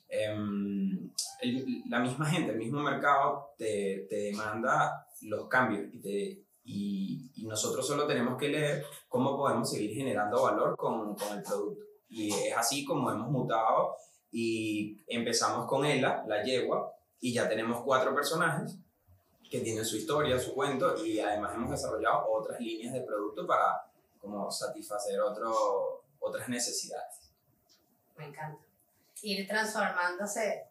Em, 0.08 1.10
el- 1.40 1.82
la 1.88 1.98
misma 2.00 2.26
gente, 2.26 2.52
el 2.52 2.58
mismo 2.58 2.80
mercado 2.80 3.54
te, 3.56 4.06
te 4.08 4.16
demanda 4.16 5.06
los 5.22 5.48
cambios 5.48 5.92
y, 5.92 6.00
te- 6.00 6.44
y, 6.64 7.30
y 7.34 7.46
nosotros 7.46 7.86
solo 7.86 8.06
tenemos 8.06 8.36
que 8.36 8.48
leer 8.48 8.84
cómo 9.08 9.36
podemos 9.36 9.70
seguir 9.70 9.94
generando 9.96 10.42
valor 10.42 10.76
con, 10.76 11.14
con 11.14 11.38
el 11.38 11.42
producto. 11.42 11.82
Y 12.08 12.30
es 12.30 12.56
así 12.56 12.84
como 12.84 13.10
hemos 13.10 13.30
mutado 13.30 13.96
y 14.32 14.98
empezamos 15.06 15.66
con 15.68 15.84
Ella, 15.84 16.24
la 16.26 16.42
yegua, 16.42 16.96
y 17.20 17.32
ya 17.32 17.48
tenemos 17.48 17.82
cuatro 17.84 18.14
personajes 18.14 18.76
que 19.48 19.60
tienen 19.60 19.84
su 19.84 19.96
historia, 19.96 20.38
su 20.38 20.54
cuento, 20.54 21.04
y 21.04 21.20
además 21.20 21.54
hemos 21.54 21.70
desarrollado 21.70 22.26
otras 22.32 22.58
líneas 22.58 22.94
de 22.94 23.02
producto 23.02 23.46
para 23.46 23.86
como 24.18 24.50
satisfacer 24.50 25.20
otro, 25.20 26.04
otras 26.20 26.48
necesidades. 26.48 27.30
Me 28.16 28.26
encanta. 28.26 28.62
Ir 29.20 29.46
transformándose 29.46 30.64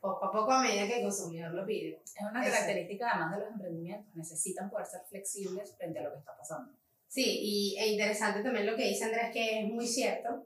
poco 0.00 0.26
a 0.26 0.32
poco 0.32 0.52
a 0.52 0.62
medida 0.62 0.86
que 0.86 0.98
el 0.98 1.02
consumidor 1.04 1.52
lo 1.52 1.64
pide. 1.64 2.00
Es 2.04 2.14
una 2.20 2.44
Eso. 2.44 2.52
característica 2.52 3.10
además 3.10 3.36
de 3.36 3.44
los 3.44 3.52
emprendimientos, 3.52 4.14
necesitan 4.14 4.70
poder 4.70 4.86
ser 4.86 5.00
flexibles 5.08 5.74
frente 5.76 5.98
a 5.98 6.02
lo 6.02 6.12
que 6.12 6.18
está 6.18 6.36
pasando. 6.36 6.72
Sí, 7.08 7.24
y 7.24 7.78
e 7.78 7.88
interesante 7.88 8.42
también 8.42 8.66
lo 8.66 8.76
que 8.76 8.88
dice 8.88 9.04
Andrés, 9.04 9.30
que 9.32 9.60
es 9.60 9.72
muy 9.72 9.86
cierto. 9.86 10.44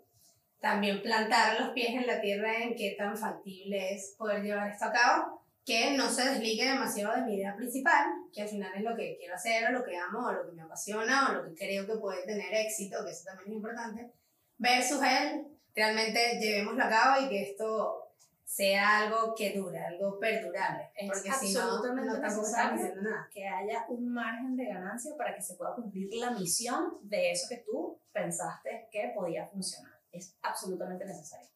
También 0.61 1.03
plantar 1.03 1.59
los 1.59 1.71
pies 1.71 1.91
en 1.91 2.07
la 2.07 2.21
tierra 2.21 2.59
en 2.59 2.77
qué 2.77 2.95
tan 2.97 3.17
factible 3.17 3.95
es 3.95 4.15
poder 4.19 4.43
llevar 4.43 4.71
esto 4.71 4.85
a 4.85 4.93
cabo, 4.93 5.43
que 5.65 5.97
no 5.97 6.11
se 6.11 6.29
desligue 6.29 6.69
demasiado 6.69 7.17
de 7.17 7.23
mi 7.23 7.37
idea 7.37 7.57
principal, 7.57 8.07
que 8.33 8.43
al 8.43 8.49
final 8.49 8.73
es 8.75 8.83
lo 8.83 8.95
que 8.95 9.17
quiero 9.19 9.35
hacer, 9.35 9.69
o 9.69 9.73
lo 9.73 9.85
que 9.85 9.97
amo, 9.97 10.27
o 10.27 10.33
lo 10.33 10.47
que 10.47 10.53
me 10.53 10.63
apasiona, 10.63 11.31
o 11.31 11.33
lo 11.35 11.45
que 11.45 11.55
creo 11.55 11.87
que 11.87 11.97
puede 11.97 12.25
tener 12.25 12.53
éxito, 12.53 13.05
que 13.05 13.13
eso 13.13 13.25
también 13.25 13.51
es 13.51 13.57
importante, 13.57 14.11
versus 14.59 15.01
el 15.03 15.47
realmente 15.75 16.39
llevémoslo 16.39 16.85
a 16.85 16.89
cabo 16.89 17.25
y 17.25 17.29
que 17.29 17.43
esto 17.51 18.11
sea 18.45 18.99
algo 18.99 19.33
que 19.35 19.53
dure, 19.53 19.79
algo 19.79 20.19
perdurable. 20.19 20.91
Es 20.97 21.09
porque 21.09 21.31
si 21.33 21.55
no, 21.55 21.83
no 21.83 21.95
necesario. 21.95 22.43
estamos 22.43 22.53
haciendo 22.53 23.03
nada. 23.03 23.29
Que 23.33 23.47
haya 23.47 23.87
un 23.89 24.13
margen 24.13 24.57
de 24.57 24.67
ganancia 24.67 25.13
para 25.17 25.35
que 25.35 25.41
se 25.41 25.55
pueda 25.55 25.75
cumplir 25.75 26.09
la 26.15 26.33
misión 26.33 26.99
de 27.03 27.31
eso 27.31 27.47
que 27.49 27.59
tú 27.59 28.01
pensaste 28.13 28.89
que 28.91 29.13
podía 29.15 29.47
funcionar. 29.47 30.00
Es 30.13 30.35
absolutamente 30.43 31.05
necesario. 31.05 31.49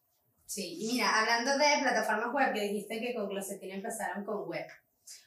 Sí, 0.45 0.77
y 0.79 0.93
mira, 0.93 1.19
hablando 1.19 1.57
de 1.57 1.81
plataformas 1.81 2.33
web, 2.33 2.53
que 2.53 2.61
dijiste 2.61 2.99
que 2.99 3.15
con 3.15 3.27
Closetina 3.27 3.75
empezaron 3.75 4.23
con 4.23 4.47
web. 4.47 4.67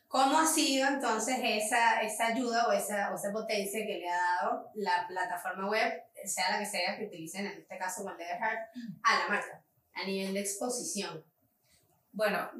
¿Cómo 0.07 0.39
ha 0.39 0.47
sido 0.47 0.89
entonces 0.89 1.39
esa, 1.43 2.01
esa 2.01 2.29
ayuda 2.29 2.67
o 2.67 2.73
esa, 2.73 3.13
o 3.13 3.17
esa 3.17 3.31
potencia 3.31 3.85
que 3.85 3.99
le 3.99 4.09
ha 4.09 4.17
dado 4.17 4.71
la 4.75 5.07
plataforma 5.07 5.69
web, 5.69 6.03
sea 6.25 6.53
la 6.53 6.59
que 6.61 6.67
sea 6.67 6.97
que 6.97 7.07
utilicen, 7.07 7.47
en 7.47 7.59
este 7.59 7.77
caso 7.77 8.03
con 8.05 8.17
Leatherheart, 8.17 8.71
a 9.03 9.19
la 9.19 9.29
marca, 9.29 9.63
a 9.93 10.07
nivel 10.07 10.33
de 10.33 10.41
exposición? 10.41 11.23
Bueno, 12.13 12.51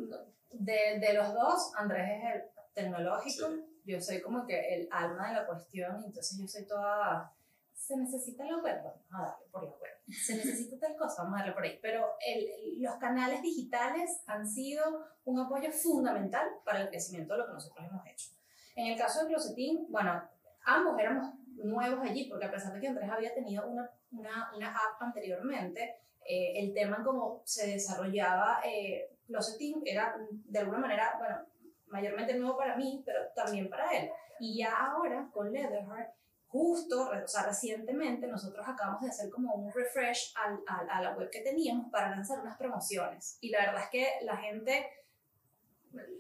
de, 0.53 0.99
de 1.01 1.13
los 1.15 1.33
dos, 1.33 1.73
Andrés 1.77 2.23
es 2.23 2.35
el 2.35 2.43
tecnológico, 2.75 3.49
yo 3.85 3.99
soy 3.99 4.21
como 4.21 4.47
que 4.47 4.75
el 4.75 4.89
alma 4.93 5.29
de 5.29 5.35
la 5.35 5.47
cuestión, 5.47 6.05
entonces 6.05 6.39
yo 6.39 6.47
soy 6.47 6.67
toda, 6.67 7.33
se 7.79 7.97
necesita 7.97 8.45
la 8.45 8.59
web, 8.59 8.83
vamos 8.83 9.07
a 9.13 9.23
darle 9.23 9.47
por 9.51 9.63
la 9.63 9.71
web. 9.71 9.93
se 10.09 10.35
necesita 10.37 10.79
tal 10.79 10.97
cosa, 10.97 11.23
vamos 11.23 11.37
a 11.37 11.43
darle 11.43 11.55
por 11.55 11.63
ahí. 11.63 11.79
Pero 11.81 12.17
el, 12.27 12.83
los 12.83 12.97
canales 12.97 13.41
digitales 13.41 14.23
han 14.27 14.47
sido 14.47 14.85
un 15.25 15.39
apoyo 15.39 15.71
fundamental 15.71 16.47
para 16.65 16.83
el 16.83 16.89
crecimiento 16.89 17.35
de 17.35 17.41
lo 17.41 17.47
que 17.47 17.53
nosotros 17.53 17.87
hemos 17.89 18.07
hecho. 18.07 18.31
En 18.75 18.89
el 18.89 18.99
caso 18.99 19.23
de 19.23 19.29
Closetín, 19.29 19.87
bueno, 19.91 20.23
ambos 20.65 20.99
éramos 20.99 21.35
nuevos 21.55 22.01
allí, 22.05 22.29
porque 22.29 22.47
a 22.47 22.51
pesar 22.51 22.75
de 22.75 22.81
que 22.81 22.89
Andrés 22.89 23.11
había 23.11 23.33
tenido 23.33 23.67
una, 23.67 23.91
una, 24.11 24.53
una 24.55 24.71
app 24.71 25.01
anteriormente, 25.01 26.01
eh, 26.25 26.61
el 26.61 26.75
tema 26.75 26.97
en 26.97 27.05
cómo 27.05 27.43
se 27.45 27.69
desarrollaba 27.69 28.61
eh, 28.65 29.17
Closetín 29.27 29.83
era 29.85 30.17
de 30.31 30.59
alguna 30.59 30.79
manera, 30.79 31.15
bueno, 31.19 31.39
mayormente 31.87 32.35
nuevo 32.35 32.57
para 32.57 32.77
mí, 32.77 33.03
pero 33.07 33.21
también 33.35 33.71
para 33.71 33.91
él. 33.97 34.11
Y 34.41 34.59
ya 34.59 34.75
ahora 34.77 35.29
con 35.33 35.51
Leatherheart 35.53 36.18
justo, 36.49 37.11
o 37.11 37.29
sea, 37.29 37.45
recientemente 37.45 38.27
nosotros 38.27 38.67
acabamos 38.67 39.03
de 39.03 39.11
hacer 39.11 39.31
como 39.31 39.55
un 39.55 39.73
refresh 39.73 40.33
al, 40.35 40.61
al, 40.67 40.91
a 40.91 41.03
la 41.03 41.17
web 41.17 41.31
que 41.31 41.41
teníamos 41.41 41.91
para 41.91 42.11
lanzar 42.11 42.41
unas 42.41 42.57
promociones. 42.57 43.39
Y 43.41 43.51
la 43.51 43.67
verdad 43.67 43.85
es 43.85 43.91
que 43.91 44.25
la 44.25 44.37
gente, 44.39 44.87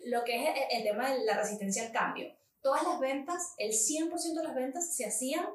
lo 0.04 0.24
que 0.24 0.36
es 0.36 0.48
el, 0.70 0.78
el 0.78 0.84
tema 0.84 1.10
de 1.10 1.24
la 1.24 1.36
resistencia 1.36 1.86
al 1.86 1.92
cambio, 1.92 2.34
todas 2.60 2.82
las 2.82 3.00
ventas, 3.00 3.54
el 3.56 3.72
100% 3.72 4.34
de 4.34 4.44
las 4.44 4.54
ventas 4.54 4.94
se 4.94 5.06
hacían 5.06 5.46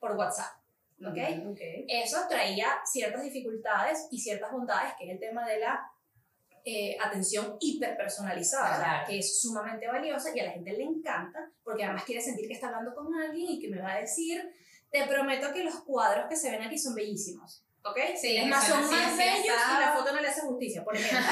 por 0.00 0.16
WhatsApp. 0.16 0.62
¿ok? 1.00 1.50
okay. 1.50 1.86
Eso 1.88 2.18
traía 2.28 2.68
ciertas 2.84 3.22
dificultades 3.22 4.08
y 4.10 4.18
ciertas 4.18 4.50
bondades, 4.50 4.94
que 4.98 5.04
es 5.06 5.10
el 5.10 5.20
tema 5.20 5.46
de 5.46 5.58
la 5.58 5.92
eh, 6.64 6.96
atención 7.00 7.56
hiperpersonalizada, 7.60 8.76
Claro. 8.78 9.06
que 9.08 9.18
es 9.18 9.40
sumamente 9.40 9.86
valiosa 9.86 10.30
y 10.34 10.40
a 10.40 10.44
la 10.44 10.50
gente 10.52 10.72
le 10.72 10.84
encanta, 10.84 11.50
porque 11.64 11.84
además 11.84 12.04
quiere 12.04 12.20
sentir 12.20 12.46
que 12.46 12.54
está 12.54 12.68
hablando 12.68 12.94
con 12.94 13.14
alguien 13.14 13.50
y 13.50 13.58
que 13.60 13.68
me 13.68 13.80
va 13.80 13.92
a 13.94 13.98
decir, 14.00 14.42
te 14.90 15.04
prometo 15.06 15.52
que 15.52 15.64
los 15.64 15.76
cuadros 15.84 16.26
que 16.28 16.36
se 16.36 16.50
ven 16.50 16.62
aquí 16.62 16.78
son 16.78 16.94
bellísimos. 16.94 17.64
¿Ok? 17.84 17.98
Sí, 18.20 18.36
es 18.36 18.46
más, 18.46 18.64
son 18.68 18.80
más 18.88 19.16
bellos 19.16 19.44
y 19.44 19.80
la 19.80 19.92
foto 19.96 20.12
no 20.12 20.20
le 20.20 20.28
hace 20.28 20.42
justicia, 20.42 20.84
por 20.84 20.94
ejemplo. 20.96 21.26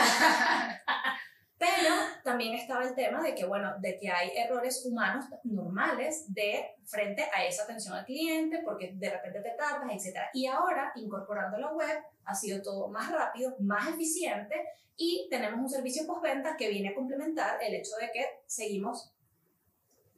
Pero 1.61 1.95
también 2.25 2.55
estaba 2.55 2.83
el 2.85 2.95
tema 2.95 3.23
de 3.23 3.35
que, 3.35 3.45
bueno, 3.45 3.75
de 3.81 3.99
que 3.99 4.09
hay 4.11 4.31
errores 4.35 4.83
humanos 4.87 5.26
normales 5.45 6.25
de 6.33 6.75
frente 6.87 7.23
a 7.35 7.45
esa 7.45 7.64
atención 7.64 7.95
al 7.95 8.07
cliente, 8.07 8.62
porque 8.64 8.93
de 8.95 9.11
repente 9.11 9.43
te 9.43 9.50
tardas, 9.50 9.90
etc. 9.93 10.17
Y 10.33 10.47
ahora, 10.47 10.90
incorporando 10.97 11.59
la 11.59 11.71
web, 11.73 12.02
ha 12.25 12.35
sido 12.35 12.62
todo 12.62 12.88
más 12.88 13.12
rápido, 13.12 13.57
más 13.61 13.88
eficiente 13.90 14.55
y 14.97 15.29
tenemos 15.31 15.61
un 15.61 15.69
servicio 15.69 16.07
postventa 16.07 16.57
que 16.57 16.71
viene 16.71 16.88
a 16.88 16.95
complementar 16.95 17.62
el 17.62 17.75
hecho 17.75 17.95
de 18.00 18.11
que 18.11 18.25
seguimos 18.47 19.12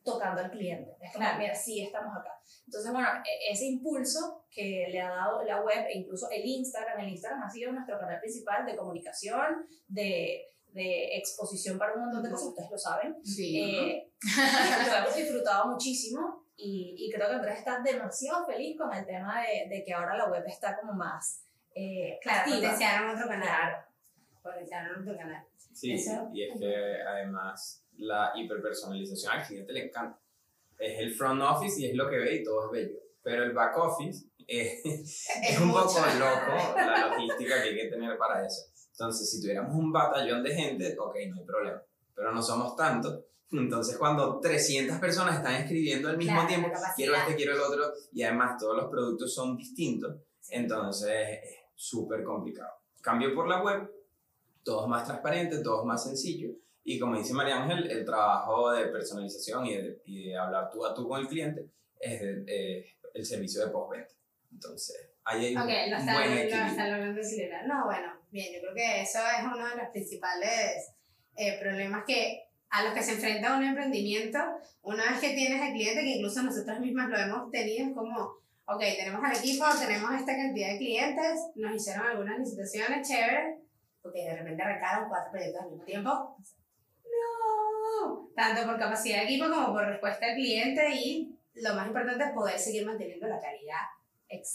tocando 0.05 0.41
al 0.43 0.51
cliente. 0.51 0.97
Es 1.01 1.13
como, 1.13 1.25
Claro. 1.25 1.39
mira, 1.39 1.55
sí, 1.55 1.83
estamos 1.83 2.17
acá. 2.17 2.39
Entonces, 2.67 2.93
bueno, 2.93 3.09
e- 3.25 3.53
ese 3.53 3.67
impulso 3.67 4.45
que 4.51 4.87
le 4.91 5.01
ha 5.01 5.11
dado 5.11 5.43
la 5.45 5.61
web 5.61 5.87
e 5.89 5.99
incluso 5.99 6.29
el 6.31 6.45
Instagram, 6.45 7.01
el 7.01 7.09
Instagram 7.11 7.43
ha 7.43 7.51
sido 7.51 7.73
nuestro 7.73 7.99
canal 7.99 8.19
principal 8.21 8.67
de 8.67 8.77
comunicación, 8.77 9.67
de, 9.89 10.45
de 10.73 11.17
exposición 11.17 11.79
para 11.79 11.95
un 11.95 12.01
montón 12.05 12.23
de 12.23 12.31
cosas, 12.31 12.49
ustedes 12.49 12.71
lo 12.71 12.79
saben. 12.79 13.17
Sí. 13.25 13.61
Eh, 13.61 14.11
lo 14.91 14.97
hemos 14.99 15.17
disfrutado 15.17 15.69
muchísimo 15.69 16.47
y, 16.57 16.95
y 16.99 17.11
creo 17.13 17.29
que 17.29 17.35
Andrés 17.35 17.59
está 17.59 17.81
demasiado 17.81 18.47
feliz 18.47 18.77
con 18.79 18.93
el 18.93 19.05
tema 19.07 19.43
de, 19.43 19.69
de 19.69 19.85
que 19.85 19.93
ahora 19.93 20.17
la 20.17 20.29
web 20.31 20.45
está 20.47 20.79
como 20.79 20.93
más 20.95 21.45
eh, 21.75 22.19
Claro, 22.23 22.53
potenciaron 22.55 23.11
otro 23.17 23.29
canal. 23.29 23.47
Claro. 23.47 23.77
Potenciaron 24.43 25.03
otro 25.03 25.17
canal. 25.17 25.45
Sí, 25.73 25.93
Eso- 25.93 26.29
y 26.33 26.43
es 26.45 26.59
que 26.59 26.75
además 27.07 27.85
la 27.97 28.33
hiperpersonalización 28.35 29.33
al 29.33 29.47
cliente 29.47 29.73
le 29.73 29.87
encanta. 29.87 30.19
Es 30.79 30.99
el 30.99 31.15
front 31.15 31.41
office 31.43 31.81
y 31.81 31.87
es 31.91 31.95
lo 31.95 32.09
que 32.11 32.17
ve 32.17 32.35
y 32.37 32.45
todo 32.45 32.67
es 32.67 32.73
bello. 32.73 32.99
Pero 33.23 33.45
el 33.45 33.53
back 33.53 33.77
office 33.79 34.27
es, 34.47 34.85
es 34.85 35.59
un 35.61 35.71
poco 35.73 35.85
mucho. 35.89 36.19
loco 36.19 36.75
la 36.77 37.07
logística 37.09 37.63
que 37.63 37.69
hay 37.71 37.77
que 37.77 37.87
tener 37.89 38.19
para 38.19 38.45
eso. 38.45 38.72
Entonces, 38.93 39.31
si 39.31 39.41
tuviéramos 39.41 39.75
un 39.75 39.91
batallón 39.93 40.43
de 40.43 40.55
gente, 40.55 40.97
ok, 40.99 41.17
no 41.31 41.37
hay 41.41 41.45
problema. 41.45 41.83
Pero 42.15 42.33
no 42.33 42.43
somos 42.43 42.77
tantos. 42.77 43.21
Entonces, 43.51 43.97
cuando 43.99 44.39
300 44.41 44.99
personas 44.99 45.37
están 45.37 45.55
escribiendo 45.57 46.09
al 46.09 46.17
mismo 46.17 46.33
Claro, 46.35 46.49
tiempo, 46.49 46.69
quiero 46.97 47.15
este, 47.15 47.37
quiero 47.37 47.53
el 47.55 47.61
otro, 47.61 47.93
y 48.13 48.23
además 48.23 48.57
todos 48.59 48.77
los 48.77 48.91
productos 48.91 49.35
son 49.35 49.57
distintos, 49.57 50.17
entonces 50.51 51.11
es 51.43 51.57
súper 51.75 52.23
complicado. 52.23 52.71
Cambio 53.03 53.35
por 53.35 53.49
la 53.49 53.63
web, 53.63 53.91
todo 54.63 54.85
es 54.85 54.89
más 54.89 55.05
transparente, 55.05 55.59
todo 55.63 55.81
es 55.81 55.87
más 55.87 56.03
sencillo. 56.05 56.51
Y 56.85 56.99
como 56.99 57.17
dice 57.17 57.35
María 57.35 57.63
Ángel, 57.63 57.91
el 57.91 58.05
trabajo 58.05 58.71
de 58.73 58.87
personalización 58.87 59.67
y 59.67 59.77
de, 59.77 60.03
y 60.07 60.29
de 60.29 60.37
hablar 60.37 60.71
tú 60.71 60.85
a 60.87 60.95
tú 60.95 61.07
con 61.09 61.21
el 61.21 61.29
cliente 61.29 61.69
es 62.01 62.21
de- 62.21 62.45
eh, 62.47 62.87
el 63.15 63.25
servicio 63.27 63.65
de 63.65 63.71
postventa. 63.71 64.15
Entonces, 64.51 65.11
ahí 65.25 65.47
hay 65.47 65.57
un, 65.57 65.63
Ok, 65.63 65.69
lo 65.69 65.73
un 65.75 66.01
están, 66.01 66.15
buen 66.15 66.33
equilibrio. 66.39 67.67
No, 67.67 67.85
bueno, 67.85 68.13
bien, 68.33 68.55
yo 68.55 68.61
creo 68.61 68.75
que 68.75 69.03
eso 69.03 69.19
es 69.19 69.45
uno 69.45 69.69
de 69.69 69.77
los 69.77 69.89
principales 69.91 70.91
eh, 71.37 71.59
problemas 71.61 72.05
que 72.07 72.49
a 72.71 72.85
los 72.85 72.95
que 72.95 73.03
se 73.03 73.13
enfrenta 73.13 73.57
un 73.57 73.65
emprendimiento, 73.65 74.39
una 74.81 75.11
vez 75.11 75.21
que 75.21 75.35
tienes 75.35 75.61
al 75.61 75.73
cliente, 75.73 76.01
que 76.01 76.17
incluso 76.17 76.43
nosotros 76.43 76.81
mismas 76.81 77.11
lo 77.11 77.19
hemos 77.19 77.51
tenido, 77.51 77.89
es 77.89 77.95
como, 77.95 78.39
ok, 78.65 78.81
tenemos 78.81 79.23
al 79.23 79.37
equipo, 79.37 79.67
tenemos 79.79 80.15
esta 80.15 80.35
cantidad 80.35 80.73
de 80.73 80.79
clientes, 80.79 81.41
nos 81.55 81.75
hicieron 81.75 82.07
algunas 82.07 82.39
licitaciones 82.39 83.07
chéveres, 83.07 83.59
porque 84.01 84.23
de 84.23 84.37
repente 84.37 84.63
arrancaron 84.63 85.09
cuatro 85.11 85.31
proyectos 85.31 85.63
al 85.63 85.71
mismo 85.71 85.85
tiempo. 85.85 86.37
No, 87.05 88.31
tanto 88.35 88.65
por 88.65 88.79
capacidad 88.79 89.19
de 89.19 89.25
equipo 89.25 89.51
como 89.51 89.75
por 89.75 89.87
respuesta 89.87 90.27
al 90.27 90.35
cliente 90.35 90.91
y 90.95 91.39
lo 91.55 91.75
más 91.75 91.87
importante 91.87 92.25
es 92.25 92.31
poder 92.31 92.59
seguir 92.59 92.87
manteniendo 92.87 93.29
la 93.29 93.39
calidad 93.39 93.85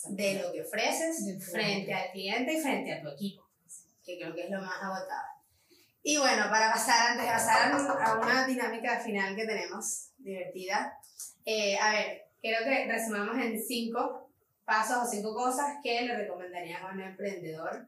de 0.09 0.41
lo 0.41 0.51
que 0.51 0.61
ofreces 0.61 1.23
frente 1.51 1.93
al 1.93 2.11
cliente 2.11 2.53
y 2.53 2.61
frente 2.61 2.93
a 2.93 3.01
tu 3.01 3.09
equipo, 3.09 3.46
que 4.07 4.17
creo 4.17 4.33
que 4.33 4.45
es 4.45 4.49
lo 4.49 4.61
más 4.61 4.81
agotador. 4.81 5.25
Y 6.01 6.17
bueno, 6.17 6.45
para 6.49 6.71
pasar, 6.71 7.11
antes 7.11 7.25
de 7.25 7.31
pasar 7.31 7.71
a 8.01 8.15
una 8.15 8.47
dinámica 8.47 8.99
final 9.01 9.35
que 9.35 9.45
tenemos, 9.45 10.11
divertida, 10.17 10.97
eh, 11.43 11.77
a 11.77 11.91
ver, 11.91 12.29
quiero 12.41 12.63
que 12.63 12.85
resumamos 12.89 13.37
en 13.37 13.61
cinco 13.61 14.31
pasos 14.63 14.97
o 15.03 15.05
cinco 15.05 15.33
cosas 15.35 15.75
que 15.83 16.01
le 16.03 16.15
recomendarían 16.15 16.81
a 16.83 16.91
un 16.93 17.01
emprendedor 17.01 17.87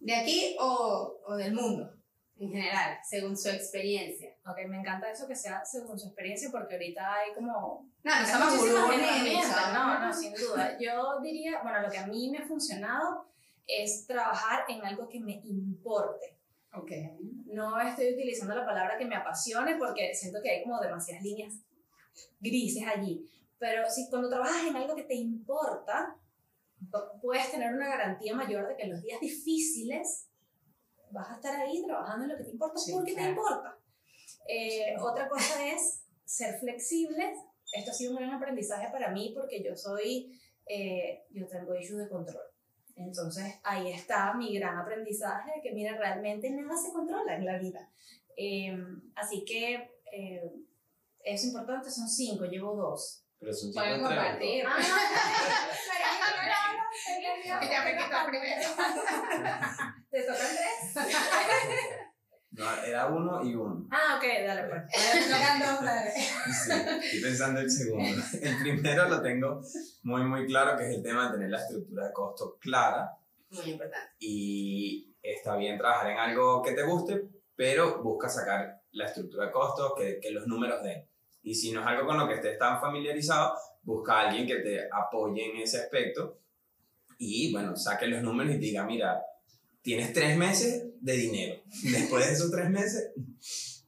de 0.00 0.14
aquí 0.14 0.56
o, 0.58 1.20
o 1.26 1.36
del 1.36 1.52
mundo 1.54 1.90
en 2.38 2.50
general, 2.50 2.98
según 3.08 3.36
su 3.36 3.48
experiencia. 3.50 4.34
Ok, 4.46 4.58
me 4.68 4.78
encanta 4.80 5.10
eso 5.10 5.28
que 5.28 5.36
sea 5.36 5.64
según 5.64 5.98
su 5.98 6.06
experiencia, 6.08 6.48
porque 6.50 6.74
ahorita 6.74 7.14
hay 7.14 7.32
como 7.34 7.88
No, 8.02 8.20
no 8.20 8.26
somos- 8.26 8.54
No, 9.72 10.00
no, 10.00 10.12
sin 10.12 10.34
duda. 10.34 10.76
Yo 10.80 11.20
diría, 11.20 11.60
bueno, 11.62 11.80
lo 11.82 11.90
que 11.90 11.98
a 11.98 12.06
mí 12.06 12.30
me 12.30 12.38
ha 12.38 12.46
funcionado 12.46 13.33
es 13.66 14.06
trabajar 14.06 14.64
en 14.68 14.84
algo 14.84 15.08
que 15.08 15.20
me 15.20 15.40
importe. 15.44 16.38
Ok. 16.74 16.90
No 17.46 17.80
estoy 17.80 18.12
utilizando 18.14 18.54
la 18.54 18.66
palabra 18.66 18.98
que 18.98 19.04
me 19.04 19.16
apasione 19.16 19.76
porque 19.76 20.12
siento 20.14 20.40
que 20.42 20.50
hay 20.50 20.62
como 20.62 20.80
demasiadas 20.80 21.22
líneas 21.22 21.54
grises 22.40 22.84
allí. 22.86 23.28
Pero 23.58 23.88
si 23.88 24.08
cuando 24.10 24.28
trabajas 24.28 24.66
en 24.68 24.76
algo 24.76 24.94
que 24.96 25.04
te 25.04 25.14
importa, 25.14 26.16
pu- 26.90 27.20
puedes 27.22 27.50
tener 27.50 27.72
una 27.72 27.88
garantía 27.88 28.34
mayor 28.34 28.68
de 28.68 28.76
que 28.76 28.82
en 28.84 28.90
los 28.92 29.02
días 29.02 29.20
difíciles 29.20 30.28
vas 31.10 31.30
a 31.30 31.34
estar 31.36 31.60
ahí 31.60 31.82
trabajando 31.86 32.24
en 32.24 32.30
lo 32.32 32.36
que 32.36 32.44
te 32.44 32.50
importa 32.50 32.76
Sí, 32.78 32.92
porque 32.92 33.12
te 33.12 33.18
claro. 33.18 33.30
importa. 33.30 33.78
Eh, 34.48 34.96
otra 35.00 35.28
cosa 35.28 35.64
es 35.66 36.04
ser 36.24 36.58
flexibles. 36.58 37.38
Esto 37.72 37.90
ha 37.92 37.94
sido 37.94 38.10
un 38.12 38.18
gran 38.18 38.32
aprendizaje 38.32 38.88
para 38.90 39.10
mí 39.12 39.32
porque 39.34 39.62
yo 39.62 39.76
soy, 39.76 40.38
eh, 40.66 41.24
yo 41.30 41.46
tengo 41.46 41.74
issues 41.76 42.00
de 42.00 42.08
control. 42.08 42.42
Entonces 42.96 43.54
ahí 43.64 43.92
está 43.92 44.34
mi 44.34 44.56
gran 44.56 44.78
aprendizaje 44.78 45.52
de 45.56 45.60
que, 45.62 45.72
mira, 45.72 45.96
realmente 45.96 46.50
nada 46.50 46.76
se 46.76 46.92
controla 46.92 47.36
en 47.36 47.44
la 47.44 47.58
vida. 47.58 47.90
Eh, 48.36 48.76
así 49.16 49.44
que 49.44 49.98
eh, 50.12 50.50
es 51.20 51.44
importante, 51.44 51.90
son 51.90 52.08
cinco, 52.08 52.44
llevo 52.44 52.74
dos. 52.74 53.24
Pero 53.38 53.52
son 53.52 53.72
Pueden 53.72 53.96
cinco 53.96 54.08
compartir. 54.08 54.64
Ah, 54.66 54.78
Ya 57.62 57.84
me 57.84 57.96
quitó 57.96 58.26
primero. 58.26 58.70
¿Te 60.10 60.22
tocan 60.22 60.48
tres? 60.56 61.90
No, 62.56 62.64
era 62.84 63.06
uno 63.06 63.44
y 63.44 63.54
uno. 63.54 63.86
Ah, 63.90 64.16
ok, 64.16 64.24
dale 64.46 64.68
pues. 64.68 64.82
Sí, 66.64 66.72
estoy 66.72 67.20
pensando 67.20 67.60
el 67.60 67.70
segundo. 67.70 68.22
El 68.42 68.58
primero 68.58 69.08
lo 69.08 69.20
tengo 69.20 69.60
muy, 70.04 70.22
muy 70.22 70.46
claro, 70.46 70.76
que 70.76 70.88
es 70.88 70.96
el 70.96 71.02
tema 71.02 71.26
de 71.26 71.32
tener 71.34 71.50
la 71.50 71.58
estructura 71.58 72.06
de 72.06 72.12
costos 72.12 72.54
clara. 72.60 73.10
Muy 73.50 73.70
importante. 73.70 74.12
Y 74.20 75.16
está 75.20 75.56
bien 75.56 75.78
trabajar 75.78 76.12
en 76.12 76.18
algo 76.18 76.62
que 76.62 76.72
te 76.72 76.84
guste, 76.84 77.28
pero 77.56 78.02
busca 78.02 78.28
sacar 78.28 78.82
la 78.92 79.06
estructura 79.06 79.46
de 79.46 79.52
costos, 79.52 79.92
que, 79.98 80.20
que 80.20 80.30
los 80.30 80.46
números 80.46 80.82
den. 80.84 81.04
Y 81.42 81.54
si 81.54 81.72
no 81.72 81.80
es 81.80 81.86
algo 81.86 82.06
con 82.06 82.18
lo 82.18 82.28
que 82.28 82.34
estés 82.34 82.58
tan 82.58 82.80
familiarizado, 82.80 83.54
busca 83.82 84.14
a 84.14 84.28
alguien 84.28 84.46
que 84.46 84.56
te 84.56 84.88
apoye 84.92 85.50
en 85.50 85.56
ese 85.60 85.78
aspecto 85.78 86.38
y, 87.18 87.52
bueno, 87.52 87.76
saque 87.76 88.06
los 88.06 88.22
números 88.22 88.54
y 88.54 88.58
te 88.58 88.66
diga, 88.66 88.84
mira, 88.84 89.20
tienes 89.84 90.14
tres 90.14 90.36
meses 90.36 90.86
de 91.00 91.12
dinero. 91.12 91.62
Después 91.82 92.26
de 92.26 92.32
esos 92.32 92.50
tres 92.50 92.70
meses, 92.70 93.12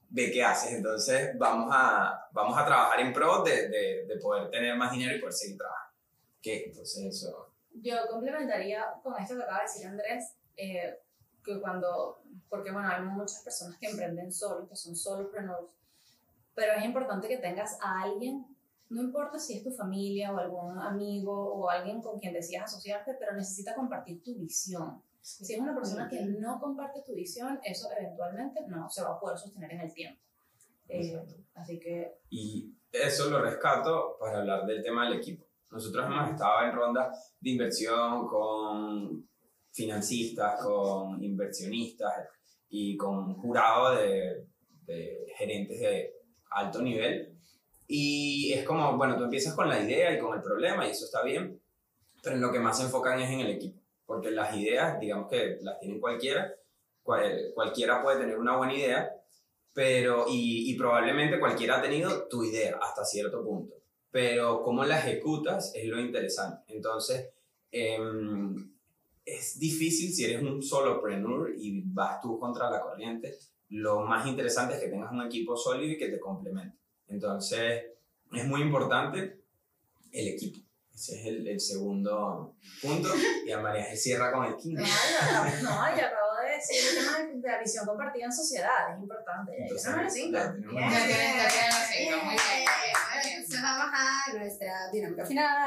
ve 0.09 0.31
qué 0.31 0.43
haces. 0.43 0.73
Entonces, 0.73 1.31
vamos 1.37 1.69
a, 1.73 2.29
vamos 2.31 2.55
a 2.55 2.65
trabajar 2.65 2.99
en 3.01 3.11
pro 3.11 3.43
de, 3.43 3.67
de, 3.67 4.05
de 4.05 4.17
poder 4.21 4.49
tener 4.51 4.77
más 4.77 4.91
dinero 4.91 5.15
y 5.15 5.19
poder 5.19 5.33
seguir 5.33 5.57
trabajando. 5.57 5.97
Que 6.39 6.65
entonces 6.65 7.03
eso 7.03 7.51
Yo 7.73 7.95
complementaría 8.09 8.85
con 9.01 9.19
esto 9.19 9.35
que 9.35 9.43
acaba 9.43 9.57
de 9.57 9.63
decir 9.63 9.87
Andrés, 9.87 10.35
eh, 10.55 10.99
que 11.43 11.59
cuando, 11.59 12.21
porque 12.47 12.71
bueno, 12.71 12.87
hay 12.87 13.01
muchas 13.01 13.41
personas 13.41 13.77
que 13.79 13.87
emprenden 13.87 14.31
solos, 14.31 14.69
que 14.69 14.75
son 14.75 14.95
solopreneurs, 14.95 15.67
pero 16.53 16.73
es 16.73 16.85
importante 16.85 17.27
que 17.27 17.37
tengas 17.37 17.75
a 17.81 18.03
alguien, 18.03 18.45
no 18.89 19.01
importa 19.01 19.39
si 19.39 19.57
es 19.57 19.63
tu 19.63 19.71
familia 19.71 20.31
o 20.31 20.37
algún 20.37 20.79
amigo 20.79 21.33
o 21.55 21.69
alguien 21.69 22.01
con 22.01 22.19
quien 22.19 22.33
decidas 22.33 22.71
asociarte, 22.71 23.15
pero 23.19 23.33
necesita 23.33 23.73
compartir 23.73 24.21
tu 24.21 24.35
visión. 24.35 25.01
Si 25.27 25.53
es 25.53 25.59
una 25.59 25.75
persona 25.75 26.07
que 26.07 26.21
no 26.21 26.57
comparte 26.57 27.01
tu 27.05 27.13
visión, 27.13 27.59
eso 27.61 27.89
eventualmente 27.99 28.61
no 28.67 28.89
se 28.89 29.03
va 29.03 29.15
a 29.15 29.19
poder 29.19 29.37
sostener 29.37 29.73
en 29.73 29.81
el 29.81 29.93
tiempo. 29.93 30.21
Eh, 30.87 31.21
así 31.53 31.77
que... 31.79 32.19
Y 32.29 32.73
eso 32.89 33.29
lo 33.29 33.41
rescato 33.41 34.15
para 34.17 34.39
hablar 34.39 34.65
del 34.65 34.81
tema 34.81 35.03
del 35.03 35.19
equipo. 35.19 35.45
Nosotros 35.69 36.05
hemos 36.05 36.31
estado 36.31 36.65
en 36.65 36.73
rondas 36.73 37.35
de 37.41 37.49
inversión 37.49 38.25
con 38.25 39.27
financistas, 39.73 40.63
con 40.63 41.21
inversionistas 41.21 42.29
y 42.69 42.95
con 42.95 43.35
jurado 43.35 43.97
de, 43.97 44.47
de 44.85 45.27
gerentes 45.37 45.77
de 45.77 46.13
alto 46.51 46.81
nivel. 46.81 47.37
Y 47.85 48.53
es 48.53 48.65
como, 48.65 48.95
bueno, 48.95 49.17
tú 49.17 49.25
empiezas 49.25 49.53
con 49.53 49.67
la 49.67 49.83
idea 49.83 50.13
y 50.13 50.19
con 50.19 50.37
el 50.37 50.41
problema 50.41 50.87
y 50.87 50.91
eso 50.91 51.03
está 51.03 51.21
bien, 51.21 51.61
pero 52.23 52.37
en 52.37 52.41
lo 52.41 52.49
que 52.49 52.59
más 52.59 52.77
se 52.77 52.85
enfocan 52.85 53.19
es 53.19 53.29
en 53.29 53.41
el 53.41 53.51
equipo, 53.51 53.81
porque 54.07 54.31
las 54.31 54.55
ideas, 54.57 54.99
digamos 54.99 55.29
que 55.29 55.59
las 55.61 55.79
tienen 55.79 56.01
cualquiera, 56.01 56.55
cual- 57.03 57.51
cualquiera 57.53 58.01
puede 58.03 58.21
tener 58.21 58.39
una 58.39 58.57
buena 58.57 58.73
idea, 58.75 59.13
pero, 59.73 60.25
y, 60.29 60.71
y 60.71 60.77
probablemente 60.77 61.39
cualquiera 61.39 61.77
ha 61.77 61.81
tenido 61.81 62.27
tu 62.27 62.43
idea 62.43 62.77
hasta 62.81 63.05
cierto 63.05 63.43
punto, 63.43 63.75
pero 64.11 64.63
cómo 64.63 64.83
la 64.85 64.99
ejecutas 64.99 65.71
es 65.75 65.85
lo 65.87 65.99
interesante. 65.99 66.73
Entonces, 66.73 67.29
em, 67.71 68.73
es 69.25 69.59
difícil 69.59 70.13
si 70.13 70.23
eres 70.25 70.41
un 70.41 70.63
solopreneur 70.63 71.53
y 71.57 71.81
vas 71.85 72.21
tú 72.21 72.39
contra 72.39 72.69
la 72.71 72.81
corriente. 72.81 73.37
Lo 73.69 74.01
más 74.01 74.25
interesante 74.27 74.75
es 74.75 74.79
que 74.81 74.87
tengas 74.89 75.11
un 75.11 75.21
equipo 75.23 75.55
sólido 75.57 75.91
y 75.93 75.97
que 75.97 76.09
te 76.09 76.19
complemente. 76.19 76.77
Entonces, 77.09 77.83
es 78.33 78.45
muy 78.47 78.61
importante 78.61 79.41
el 80.11 80.27
equipo. 80.29 80.59
Ese 80.97 81.19
es 81.19 81.25
el, 81.27 81.47
el 81.47 81.59
segundo 81.59 82.55
punto. 82.81 83.09
Y 83.45 83.51
a 83.51 83.59
María 83.59 83.85
se 83.85 83.97
cierra 83.97 84.31
con 84.31 84.45
el 84.45 84.51
No, 84.53 84.57
quinto. 84.57 84.81
yo 84.81 85.27
acabo, 85.27 85.45
no, 85.61 85.95
yo 85.95 86.05
acabo 86.07 86.35
de 86.41 86.55
decir 86.55 86.77
el 86.89 87.05
tema 87.05 87.19
de, 87.19 87.47
la 87.47 87.59
visión 87.59 87.85
compartida 87.85 88.25
en 88.25 88.31
sociedad, 88.33 88.95
es 88.95 88.99
importante. 88.99 89.51
Entonces, 89.61 89.91
Número 89.91 90.09
cinco. 90.09 90.37
la 90.39 90.51
tenemos. 90.53 90.73
Bien. 90.73 90.89
Ya 90.91 91.05
tienen, 91.05 91.37
los 91.37 91.85
cinco, 91.87 92.17
muy 92.25 92.33
bien, 92.33 92.47
Bien. 92.49 92.65
muy 92.65 92.81
bien, 92.81 92.97
muy 93.13 93.21
bien. 93.23 93.37
Entonces 93.37 93.61
vamos 93.61 93.93
a 93.93 94.33
nuestra 94.33 94.91
dinámica 94.91 95.25
final. 95.27 95.57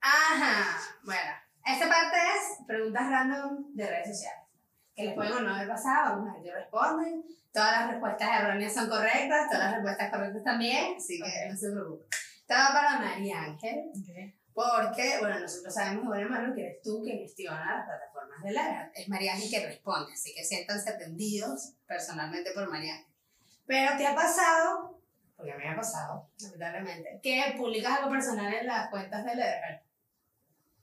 Ajá. 0.00 0.78
Bueno, 1.04 1.30
esta 1.66 1.86
parte 1.88 2.16
es 2.16 2.66
preguntas 2.66 3.10
random 3.10 3.74
de 3.74 3.86
redes 3.90 4.08
sociales. 4.08 4.47
Que 4.98 5.04
les 5.04 5.14
pueden 5.14 5.32
o 5.32 5.40
no 5.40 5.54
haber 5.54 5.68
pasado, 5.68 6.16
vamos 6.16 6.28
a 6.30 6.32
ver 6.34 6.42
qué 6.42 6.52
responden. 6.52 7.24
Todas 7.52 7.70
las 7.80 7.90
respuestas 7.92 8.28
erróneas 8.40 8.74
son 8.74 8.88
correctas, 8.88 9.46
todas 9.48 9.64
las 9.66 9.74
respuestas 9.74 10.10
correctas 10.10 10.42
también, 10.42 10.96
así 10.96 11.20
que 11.20 11.28
Ok. 11.28 11.50
no 11.52 11.56
se 11.56 11.70
preocupen. 11.70 12.06
Estaba 12.40 12.72
para 12.72 12.98
María 12.98 13.42
Ángel. 13.44 13.84
Ok. 13.90 14.34
Porque, 14.54 15.18
bueno, 15.20 15.38
nosotros 15.38 15.72
sabemos 15.72 16.02
de 16.02 16.08
buena 16.08 16.28
mano 16.28 16.52
que 16.52 16.62
eres 16.66 16.82
tú 16.82 17.00
quien 17.04 17.18
gestiona 17.18 17.76
las 17.76 17.86
plataformas 17.86 18.42
de 18.42 18.50
la 18.50 18.90
Es 18.92 19.08
María 19.08 19.34
Ángel 19.34 19.50
que 19.50 19.66
responde, 19.66 20.12
así 20.12 20.34
que 20.34 20.42
siéntanse 20.42 20.90
atendidos 20.90 21.74
personalmente 21.86 22.50
por 22.50 22.68
María 22.68 22.94
Ángel. 22.94 23.14
Pero 23.66 23.96
te 23.96 24.04
ha 24.04 24.16
pasado, 24.16 25.00
porque 25.36 25.52
a 25.52 25.56
mí 25.58 25.62
me 25.62 25.70
ha 25.70 25.76
pasado, 25.76 26.28
lamentablemente, 26.40 27.20
que 27.22 27.54
publicas 27.56 27.98
algo 27.98 28.10
personal 28.10 28.52
en 28.52 28.66
las 28.66 28.90
cuentas 28.90 29.24
de 29.24 29.36
Letterhead. 29.36 29.80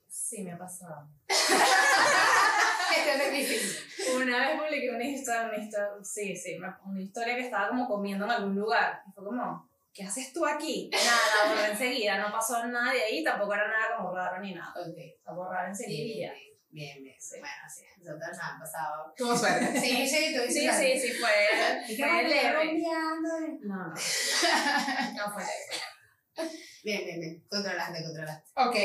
Sí, 0.08 0.42
me 0.42 0.52
ha 0.52 0.58
pasado. 0.58 1.06
Gestión 2.96 3.18
de 3.18 3.28
crisis. 3.28 3.86
Una 4.14 4.38
vez 4.38 4.60
publiqué 4.60 4.90
una 4.90 5.04
historia, 5.04 5.48
una 5.48 5.64
historia, 5.64 5.88
sí, 6.02 6.36
sí, 6.36 6.56
una, 6.56 7.02
historia 7.02 7.34
que 7.36 7.42
estaba 7.42 7.68
como 7.68 7.86
comiendo 7.86 8.24
en 8.24 8.30
algún 8.30 8.54
lugar. 8.54 9.02
Y 9.08 9.12
fue 9.12 9.24
como, 9.24 9.70
¿qué 9.92 10.04
haces 10.04 10.32
tú 10.32 10.46
aquí? 10.46 10.90
Nada, 10.92 11.16
la 11.44 11.54
borré 11.54 11.72
enseguida, 11.72 12.18
no 12.18 12.32
pasó 12.32 12.66
nada 12.66 12.92
de 12.92 13.02
ahí, 13.02 13.24
tampoco 13.24 13.54
era 13.54 13.68
nada 13.68 13.96
como 13.96 14.14
raro 14.14 14.40
ni 14.40 14.54
nada. 14.54 14.72
Ok. 14.72 14.96
La 15.24 15.32
borrar 15.32 15.68
enseguida 15.68 16.28
ya. 16.28 16.34
Bien, 16.70 17.02
bien. 17.02 17.16
Sí. 17.18 17.38
Bueno, 17.38 17.54
sí, 17.74 17.84
nosotros 17.98 18.28
nos 18.28 18.38
han 18.38 18.60
pasado. 18.60 19.14
Tuvo 19.16 19.36
suerte. 19.36 19.80
Sí, 19.80 20.06
sí, 20.06 20.34
tú 20.36 20.42
Sí, 20.52 20.68
sí, 20.68 21.00
sí, 21.00 21.12
fue, 21.14 21.30
¿Y 21.88 21.96
qué 21.96 22.04
fue 22.04 22.22
leve. 22.24 22.82
No, 23.62 23.76
no. 23.76 23.94
No 25.16 25.32
fue 25.32 25.42
leve. 25.42 26.50
Bien, 26.84 27.04
bien, 27.04 27.20
bien. 27.20 27.44
Controlaste, 27.48 28.04
controlaste. 28.04 28.50
Ok, 28.54 28.76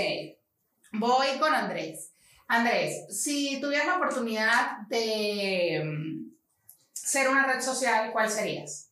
voy 0.94 1.38
con 1.38 1.54
Andrés. 1.54 2.11
Andrés, 2.54 3.06
si 3.10 3.62
tuvieras 3.62 3.88
la 3.88 3.96
oportunidad 3.96 4.80
de 4.90 5.82
mm, 5.86 6.34
ser 6.92 7.30
una 7.30 7.48
red 7.48 7.62
social, 7.62 8.12
¿cuál 8.12 8.30
serías? 8.30 8.92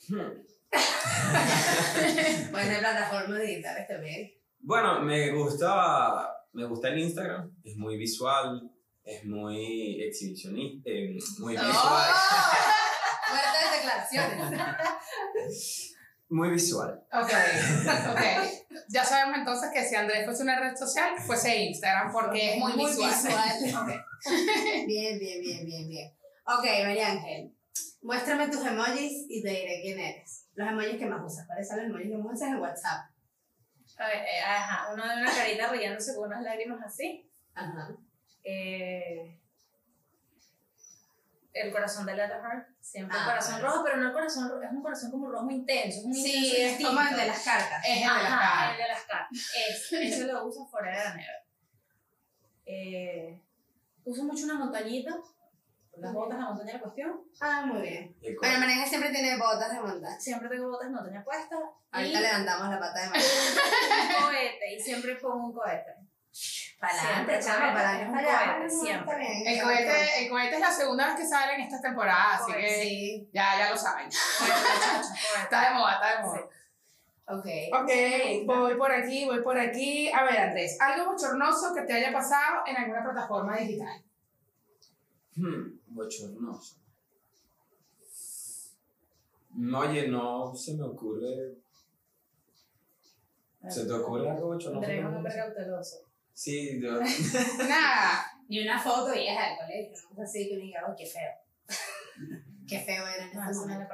Buena 2.50 2.80
plataforma 2.80 3.38
digital 3.38 3.86
también. 3.88 4.30
Bueno, 4.58 5.00
me 5.00 5.32
gusta, 5.32 6.30
me 6.52 6.66
gusta 6.66 6.88
el 6.88 6.98
Instagram. 6.98 7.50
Es 7.64 7.78
muy 7.78 7.96
visual, 7.96 8.70
es 9.02 9.24
muy 9.24 10.02
exhibicionista, 10.02 10.90
eh, 10.90 11.16
muy 11.38 11.56
¡Oh! 11.56 11.62
visual. 11.62 12.12
Fuertes 13.26 13.72
declaraciones. 13.72 15.96
Muy 16.30 16.50
visual. 16.50 17.04
Ok, 17.12 17.28
ok. 18.12 18.20
Ya 18.88 19.04
sabemos 19.04 19.38
entonces 19.38 19.70
que 19.74 19.84
si 19.84 19.96
Andrés 19.96 20.24
fuese 20.24 20.44
una 20.44 20.58
red 20.60 20.76
social, 20.76 21.14
fuese 21.26 21.56
Instagram, 21.64 22.12
porque 22.12 22.52
es 22.54 22.58
muy, 22.58 22.72
Muy 22.74 22.86
visual. 22.86 23.10
visual. 23.10 23.84
Ok. 24.22 24.86
Bien, 24.86 25.18
bien, 25.18 25.40
bien, 25.40 25.64
bien, 25.64 25.88
bien. 25.88 26.12
Ok, 26.46 26.64
María 26.84 27.08
Ángel. 27.12 27.52
Muéstrame 28.02 28.48
tus 28.48 28.64
emojis 28.64 29.26
y 29.28 29.42
te 29.42 29.48
diré 29.50 29.80
quién 29.82 29.98
eres. 29.98 30.46
Los 30.54 30.68
emojis 30.68 30.96
que 30.98 31.06
más 31.06 31.22
usas. 31.24 31.46
¿Cuáles 31.46 31.66
son 31.68 31.78
los 31.78 31.86
emojis 31.86 32.08
que 32.10 32.16
más 32.16 32.34
usas 32.34 32.48
en 32.48 32.56
WhatsApp? 32.60 33.10
A 33.98 34.06
ver, 34.06 34.16
eh, 34.18 34.40
ajá, 34.46 34.92
uno 34.92 35.06
de 35.06 35.22
una 35.22 35.30
carita 35.34 35.70
riéndose 35.72 36.14
con 36.14 36.28
unas 36.28 36.42
lágrimas 36.42 36.80
así. 36.84 37.30
Ajá. 37.54 37.90
Eh, 38.44 39.39
el 41.52 41.72
corazón 41.72 42.06
de 42.06 42.14
Letterheart, 42.14 42.68
siempre 42.80 43.16
el 43.16 43.22
Ah, 43.22 43.26
corazón 43.26 43.60
rojo, 43.62 43.82
pero 43.84 43.96
no 43.96 44.06
el 44.08 44.12
corazón 44.12 44.48
rojo, 44.48 44.62
es 44.62 44.70
un 44.70 44.82
corazón 44.82 45.10
como 45.10 45.28
rojo 45.30 45.50
intenso, 45.50 45.98
es 45.98 46.04
un 46.04 46.14
Sí, 46.14 46.20
intenso 46.36 46.56
es 46.56 46.68
distinto. 46.68 46.88
como 46.96 47.08
el 47.08 47.16
de 47.16 47.26
las 47.26 47.44
cartas. 47.44 47.84
Es 47.84 47.96
el 47.96 48.00
de 48.00 48.06
las 48.06 48.70
el 48.72 48.76
de 48.78 49.06
cartas. 49.08 49.28
Ese 49.92 50.24
lo 50.26 50.44
uso 50.46 50.66
forever 50.66 51.06
and 51.06 51.20
ever. 51.20 51.40
Eh, 52.66 53.42
uso 54.04 54.22
mucho 54.24 54.44
una 54.44 54.54
montañita, 54.54 55.16
las 55.96 56.12
botas, 56.12 56.38
la 56.38 56.44
montaña 56.46 56.74
de 56.74 56.80
cuestión. 56.80 57.20
Ah, 57.40 57.64
muy 57.66 57.82
bien. 57.82 58.16
Bueno, 58.40 58.58
María 58.60 58.74
Ángel 58.76 58.88
siempre 58.88 59.10
tiene 59.10 59.36
botas 59.36 59.72
de 59.72 59.80
montaña. 59.80 60.20
Siempre 60.20 60.48
tengo 60.48 60.68
botas 60.70 60.88
de 60.88 60.94
montaña 60.94 61.24
puestas. 61.24 61.58
Ahorita 61.90 62.18
y 62.20 62.22
levantamos 62.22 62.68
la 62.70 62.78
pata 62.78 63.00
de 63.02 63.08
María. 63.10 63.26
un 63.26 64.24
cohete, 64.24 64.74
y 64.76 64.80
siempre 64.80 65.16
pongo 65.16 65.46
un 65.46 65.52
cohete. 65.52 65.94
Para 66.80 66.94
Siempre, 66.94 67.34
adelante, 67.36 67.46
chama, 67.46 67.74
para 67.74 67.90
adelante. 67.90 68.70
siempre. 68.70 69.42
El 69.54 69.62
cohete, 69.62 70.24
el 70.24 70.30
cohete 70.30 70.54
es 70.54 70.60
la 70.60 70.72
segunda 70.72 71.06
vez 71.08 71.16
que 71.16 71.26
sale 71.26 71.54
en 71.56 71.60
esta 71.60 71.78
temporada, 71.80 72.36
así 72.36 72.52
Cohete, 72.52 72.66
que 72.66 72.82
Sí, 72.82 73.30
ya, 73.34 73.58
ya 73.58 73.70
lo 73.70 73.76
saben. 73.76 74.08
Está 75.42 75.68
de 75.68 75.74
moda, 75.74 75.92
está 75.94 76.16
de 76.16 76.26
moda. 76.26 76.40
ok. 77.26 77.46
Ok, 77.82 78.46
voy 78.46 78.74
por 78.76 78.90
aquí, 78.92 79.26
voy 79.26 79.42
por 79.42 79.58
aquí. 79.58 80.10
A 80.10 80.24
ver, 80.24 80.38
Andrés, 80.38 80.78
algo 80.80 81.12
bochornoso 81.12 81.74
que 81.74 81.82
te 81.82 81.92
haya 81.92 82.12
pasado 82.14 82.62
en 82.66 82.74
alguna 82.76 83.02
plataforma 83.04 83.58
digital. 83.58 84.02
Hmm, 85.36 85.78
bochornoso. 85.88 86.76
No, 89.52 89.80
Oye, 89.80 90.08
no 90.08 90.54
se 90.54 90.74
me 90.74 90.84
ocurre. 90.84 91.56
¿Se 93.68 93.84
te 93.84 93.92
ocurre 93.92 94.30
algo 94.30 94.46
bochornoso? 94.54 94.78
Andrés 94.86 94.98
es 95.00 95.04
un 95.04 95.14
hombre 95.16 95.34
cauteloso. 95.34 95.96
Sí, 96.34 96.80
yo. 96.82 97.00
Nada. 97.68 98.26
Ni 98.48 98.62
una 98.62 98.80
foto 98.80 99.12
vieja 99.12 99.48
del 99.48 99.58
colegio, 99.58 99.96
¿no? 100.16 100.22
Así 100.24 100.48
que 100.48 100.56
diga, 100.56 100.80
oh, 100.88 100.94
qué 100.96 101.06
feo. 101.06 101.30
qué 102.68 102.80
feo 102.80 103.06
era 103.06 103.24
en 103.24 103.32
No, 103.32 103.44
no. 103.66 103.90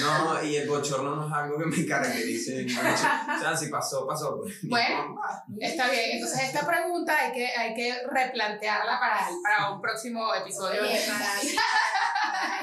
No, 0.00 0.42
y 0.42 0.56
el 0.56 0.68
bochorno 0.68 1.14
no 1.16 1.26
es 1.28 1.32
algo 1.32 1.58
que 1.58 1.66
me 1.66 1.86
caracterice. 1.86 2.64
O 2.66 2.68
sea, 2.68 3.56
si 3.56 3.68
pasó, 3.68 4.06
pasó. 4.06 4.42
Bueno, 4.64 5.16
está 5.60 5.88
bien. 5.90 6.10
Entonces, 6.12 6.44
esta 6.44 6.66
pregunta 6.66 7.16
hay 7.18 7.32
que, 7.32 7.46
hay 7.48 7.74
que 7.74 7.94
replantearla 8.10 8.98
para, 8.98 9.28
para 9.42 9.70
un 9.72 9.80
próximo 9.80 10.34
episodio. 10.34 10.82
Oye, 10.82 11.00
para, 11.06 11.18
para 11.18 11.40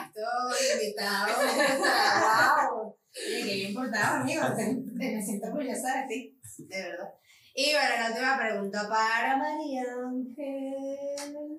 esto, 0.05 0.73
invitado. 0.73 1.33
wow. 1.79 2.97
Oye, 3.15 3.43
qué 3.43 3.53
bien 3.55 3.73
portado, 3.73 4.21
amigo. 4.21 4.43
Te- 4.55 4.65
te- 4.75 5.15
Me 5.15 5.21
siento 5.21 5.47
orgullosa 5.47 6.01
de 6.01 6.07
ti, 6.07 6.39
de 6.57 6.81
verdad. 6.81 7.09
Y 7.55 7.71
bueno, 7.73 7.89
la 7.99 8.07
última 8.09 8.37
pregunta 8.37 8.89
para 8.89 9.37
María 9.37 9.83
Ángel. 10.05 11.57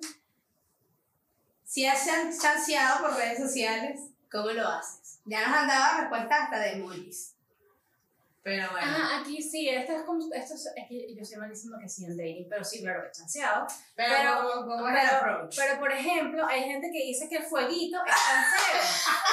Si 1.63 1.85
has 1.85 2.05
chan- 2.05 2.37
chanceado 2.37 3.01
por 3.01 3.15
redes 3.15 3.39
sociales, 3.39 4.01
¿cómo 4.31 4.49
lo 4.51 4.67
haces? 4.67 5.19
Ya 5.25 5.47
nos 5.47 5.57
han 5.57 5.67
dado 5.67 6.01
respuestas 6.01 6.39
hasta 6.41 6.59
de 6.59 6.71
emojis. 6.73 7.31
Pero 8.43 8.69
bueno. 8.71 8.87
Ah, 8.87 9.21
aquí 9.21 9.41
sí, 9.41 9.67
esto 9.69 9.93
es 9.93 10.01
como, 10.03 10.31
esto 10.33 10.53
es, 10.53 10.67
es 10.75 10.87
que 10.87 11.15
yo 11.15 11.25
soy 11.25 11.37
malísimo 11.37 11.79
que 11.79 11.89
sí 11.89 12.05
en 12.05 12.15
dating, 12.15 12.47
pero 12.47 12.63
sí, 12.63 12.79
claro, 12.81 13.03
que 13.03 13.11
chanceado. 13.11 13.65
pero, 13.95 14.13
pero- 14.15 14.35
¿cómo- 14.51 14.67
¿cómo 14.67 14.89
es 14.89 14.95
el 15.03 15.09
Pero, 15.09 15.17
approach? 15.17 15.55
pero, 15.57 15.79
por 15.79 15.91
ejemplo, 15.91 16.45
hay 16.45 16.63
gente 16.65 16.91
que 16.91 17.05
dice 17.05 17.27
que 17.27 17.37
el 17.37 17.43
fueguito 17.43 17.97
es 18.05 18.13
chanceo. 18.13 18.81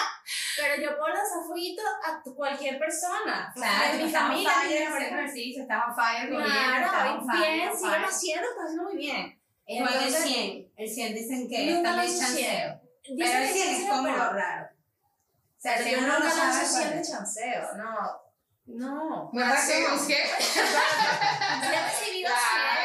pero 0.57 0.83
yo 0.83 0.97
puedo 0.99 1.09
lanzar 1.15 1.45
fueguito 1.47 1.83
a 2.05 2.23
cualquier 2.35 2.79
persona. 2.79 3.53
Claro, 3.55 3.95
mi 4.05 4.11
familia. 4.11 4.51
ser- 4.91 5.03
ejemplo, 5.03 5.33
sí, 5.33 5.57
estamos 5.59 5.97
fire, 5.97 6.31
bien, 6.31 6.43
Claro, 6.43 7.15
on 7.21 7.27
fire. 7.27 7.69
haciendo, 7.69 7.75
estás 7.75 8.15
haciendo 8.15 8.83
muy 8.85 8.97
bien. 8.97 9.38
El 9.67 9.79
juego 9.79 9.93
del 9.99 10.09
Entonces, 10.09 10.33
100, 10.33 10.73
el 10.77 10.88
100 10.91 11.15
dicen 11.15 11.49
que 11.49 11.69
es 11.69 11.75
Nunca 11.77 11.91
también 11.91 12.11
100. 12.12 12.27
chanceo. 12.27 12.81
Pero 13.05 13.38
el 13.38 13.47
que 13.49 13.53
100 13.53 13.75
es 13.83 13.88
como 13.91 14.09
raro. 14.09 14.67
O 14.67 15.61
sea, 15.62 15.81
yo 15.91 15.99
uno 15.99 16.07
no 16.09 16.15
nunca 16.19 16.31
sabe 16.31 16.47
lanzo 16.53 16.61
cuál 16.73 16.83
100 16.83 16.91
de 16.91 17.01
es. 17.01 17.11
chanceo, 17.11 17.75
no. 17.77 18.23
No. 18.65 19.31
No 19.33 19.41
es 19.45 19.51
así, 19.53 19.73
un 19.93 19.99
cien. 19.99 20.19
Ya 21.62 21.81
he 21.81 21.91
recibido 21.91 22.29
Claro. 22.29 22.81
100. 22.81 22.82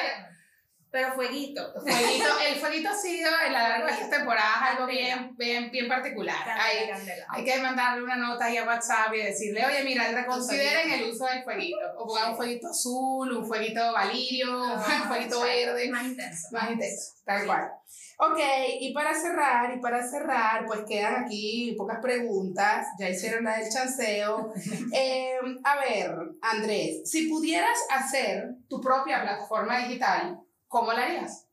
Pero 0.90 1.14
fueguito. 1.14 1.62
Fueguito, 1.82 2.26
el 2.48 2.56
fueguito 2.56 2.90
ha 2.90 2.96
sido 2.96 3.30
en 3.46 3.54
la 3.54 3.70
largo 3.70 3.88
de 3.88 3.94
estas 3.94 4.10
temporadas 4.10 4.72
algo 4.72 4.88
bien, 4.88 5.36
bien, 5.38 5.70
bien 5.70 5.88
particular. 5.88 6.38
Hay, 6.48 6.90
hay 7.30 7.44
que 7.44 7.62
mandarle 7.62 8.04
una 8.04 8.16
nota 8.16 8.46
ahí 8.46 8.58
a 8.58 8.66
WhatsApp 8.66 9.14
y 9.14 9.18
decirle, 9.18 9.66
oye, 9.66 9.84
mira, 9.84 10.10
reconsideren 10.12 10.92
el 10.92 11.12
uso 11.12 11.26
del 11.26 11.44
fueguito. 11.44 11.78
O 11.98 12.08
pongan 12.08 12.32
un 12.32 12.38
fueguito 12.38 12.70
azul, 12.70 13.32
un 13.32 13.46
fueguito 13.46 13.92
valirio, 13.92 14.64
un 14.74 15.08
fueguito 15.08 15.42
verde. 15.42 15.90
Más 15.90 16.06
intenso. 16.06 16.48
Más 16.52 16.72
intenso, 16.72 17.14
tal 17.26 17.46
cual. 17.46 17.72
Ok, 18.20 18.40
y 18.80 18.94
para 18.94 19.14
cerrar, 19.14 19.76
y 19.76 19.80
para 19.80 20.08
cerrar, 20.08 20.66
pues 20.66 20.80
quedan 20.88 21.26
aquí 21.26 21.76
pocas 21.78 22.00
preguntas. 22.02 22.88
Ya 22.98 23.10
hicieron 23.10 23.44
la 23.44 23.58
del 23.58 23.70
chanceo. 23.70 24.54
Eh, 24.94 25.38
a 25.64 25.80
ver, 25.80 26.16
Andrés, 26.42 27.02
si 27.10 27.28
pudieras 27.28 27.78
hacer 27.92 28.56
tu 28.70 28.80
propia 28.80 29.22
plataforma 29.22 29.80
digital, 29.80 30.40
¿cómo 30.68 30.92
la 30.94 31.04
harías? 31.06 31.48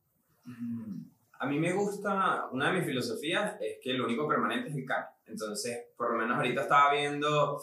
Mm, 0.45 1.05
A 1.41 1.47
mí 1.47 1.59
me 1.59 1.73
gusta, 1.73 2.49
una 2.53 2.69
de 2.71 2.79
mis 2.79 2.87
filosofías 2.87 3.57
es 3.61 3.79
que 3.83 3.93
lo 3.95 4.05
único 4.07 4.27
permanente 4.29 4.71
es 4.71 4.77
el 4.77 4.85
cambio. 4.87 5.11
Entonces, 5.27 5.87
por 5.97 6.13
lo 6.13 6.19
menos 6.19 6.37
ahorita 6.37 6.63
estaba 6.63 6.93
viendo, 6.93 7.61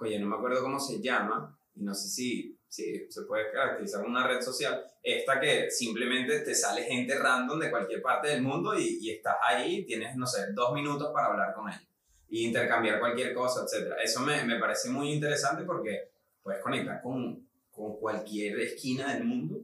oye, 0.00 0.18
no 0.18 0.26
me 0.26 0.36
acuerdo 0.36 0.62
cómo 0.62 0.78
se 0.80 1.00
llama, 1.00 1.58
y 1.74 1.82
no 1.82 1.94
sé 1.94 2.08
si, 2.08 2.58
si 2.68 3.10
se 3.10 3.22
puede 3.22 3.50
caracterizar 3.52 4.04
una 4.04 4.26
red 4.26 4.40
social, 4.40 4.82
esta 5.02 5.40
que 5.40 5.70
simplemente 5.70 6.40
te 6.40 6.54
sale 6.54 6.82
gente 6.84 7.18
random 7.18 7.58
de 7.58 7.70
cualquier 7.70 8.02
parte 8.02 8.28
del 8.28 8.42
mundo 8.42 8.78
y, 8.78 8.98
y 9.00 9.10
estás 9.10 9.36
ahí, 9.46 9.84
tienes, 9.84 10.16
no 10.16 10.26
sé, 10.26 10.52
dos 10.52 10.72
minutos 10.74 11.10
para 11.12 11.28
hablar 11.28 11.54
con 11.54 11.68
ellos 11.68 11.82
y 12.30 12.46
intercambiar 12.46 13.00
cualquier 13.00 13.32
cosa, 13.34 13.64
etc. 13.64 13.94
Eso 14.02 14.20
me, 14.20 14.44
me 14.44 14.58
parece 14.58 14.90
muy 14.90 15.12
interesante 15.12 15.64
porque 15.64 16.10
puedes 16.42 16.62
conectar 16.62 17.00
con, 17.02 17.48
con 17.70 17.98
cualquier 17.98 18.60
esquina 18.60 19.14
del 19.14 19.24
mundo 19.24 19.62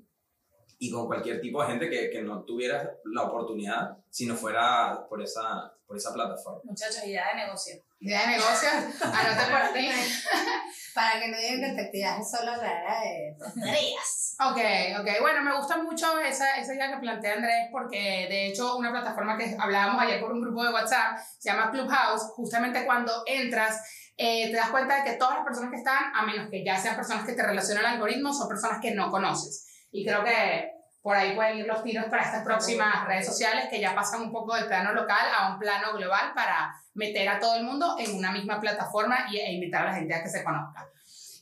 y 0.78 0.90
con 0.90 1.06
cualquier 1.06 1.40
tipo 1.40 1.62
de 1.62 1.68
gente 1.68 1.88
que, 1.88 2.10
que 2.10 2.22
no 2.22 2.44
tuviera 2.44 2.90
la 3.04 3.22
oportunidad 3.22 3.96
si 4.10 4.26
no 4.26 4.34
fuera 4.34 5.06
por 5.08 5.22
esa, 5.22 5.72
por 5.86 5.96
esa 5.96 6.12
plataforma. 6.12 6.60
Muchachos, 6.64 7.04
idea 7.06 7.28
de 7.28 7.44
negocio. 7.44 7.74
Idea 8.00 8.20
de 8.22 8.26
negocio, 8.36 8.68
anota 9.00 9.48
por 9.50 9.72
ti. 9.72 9.88
Para 10.94 11.18
que 11.18 11.28
no 11.28 11.38
digan 11.38 11.60
que 11.60 11.74
te 11.74 11.86
actividad 11.86 12.20
es 12.20 12.30
solo 12.30 12.52
hablar 12.52 13.02
de 13.02 13.36
tonterías. 13.38 14.36
Ok, 14.40 15.00
ok. 15.00 15.20
Bueno, 15.20 15.42
me 15.42 15.56
gusta 15.56 15.76
mucho 15.78 16.20
esa, 16.20 16.56
esa 16.56 16.74
idea 16.74 16.92
que 16.92 17.00
plantea 17.00 17.34
Andrés 17.34 17.68
porque 17.72 18.26
de 18.28 18.46
hecho 18.48 18.76
una 18.76 18.92
plataforma 18.92 19.36
que 19.36 19.56
hablábamos 19.58 20.02
ayer 20.02 20.20
por 20.20 20.32
un 20.32 20.40
grupo 20.40 20.62
de 20.62 20.72
WhatsApp 20.72 21.18
se 21.38 21.50
llama 21.50 21.70
Clubhouse. 21.70 22.30
Justamente 22.36 22.84
cuando 22.84 23.24
entras 23.26 23.80
eh, 24.16 24.50
te 24.50 24.56
das 24.56 24.70
cuenta 24.70 25.02
de 25.02 25.10
que 25.10 25.16
todas 25.16 25.36
las 25.36 25.44
personas 25.44 25.70
que 25.70 25.78
están, 25.78 26.14
a 26.14 26.24
menos 26.24 26.48
que 26.48 26.64
ya 26.64 26.78
sean 26.78 26.94
personas 26.94 27.26
que 27.26 27.32
te 27.32 27.42
relacionan 27.42 27.84
al 27.84 27.94
algoritmo, 27.94 28.32
son 28.32 28.48
personas 28.48 28.78
que 28.80 28.94
no 28.94 29.10
conoces. 29.10 29.66
Y 29.94 30.04
creo 30.04 30.24
que 30.24 30.72
por 31.02 31.16
ahí 31.16 31.34
pueden 31.36 31.58
ir 31.58 31.66
los 31.66 31.84
tiros 31.84 32.06
para 32.06 32.24
estas 32.24 32.42
próximas 32.42 33.06
redes 33.06 33.26
sociales 33.26 33.66
que 33.70 33.80
ya 33.80 33.94
pasan 33.94 34.22
un 34.22 34.32
poco 34.32 34.54
del 34.56 34.66
plano 34.66 34.92
local 34.92 35.26
a 35.38 35.52
un 35.52 35.58
plano 35.60 35.92
global 35.92 36.32
para 36.34 36.74
meter 36.94 37.28
a 37.28 37.38
todo 37.38 37.56
el 37.56 37.62
mundo 37.64 37.94
en 37.98 38.16
una 38.16 38.32
misma 38.32 38.60
plataforma 38.60 39.26
y, 39.30 39.38
e 39.38 39.52
invitar 39.52 39.82
a 39.82 39.90
la 39.90 39.94
gente 39.94 40.14
a 40.14 40.22
que 40.22 40.28
se 40.28 40.42
conozca. 40.42 40.88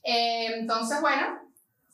Eh, 0.05 0.59
entonces, 0.59 1.01
bueno, 1.01 1.39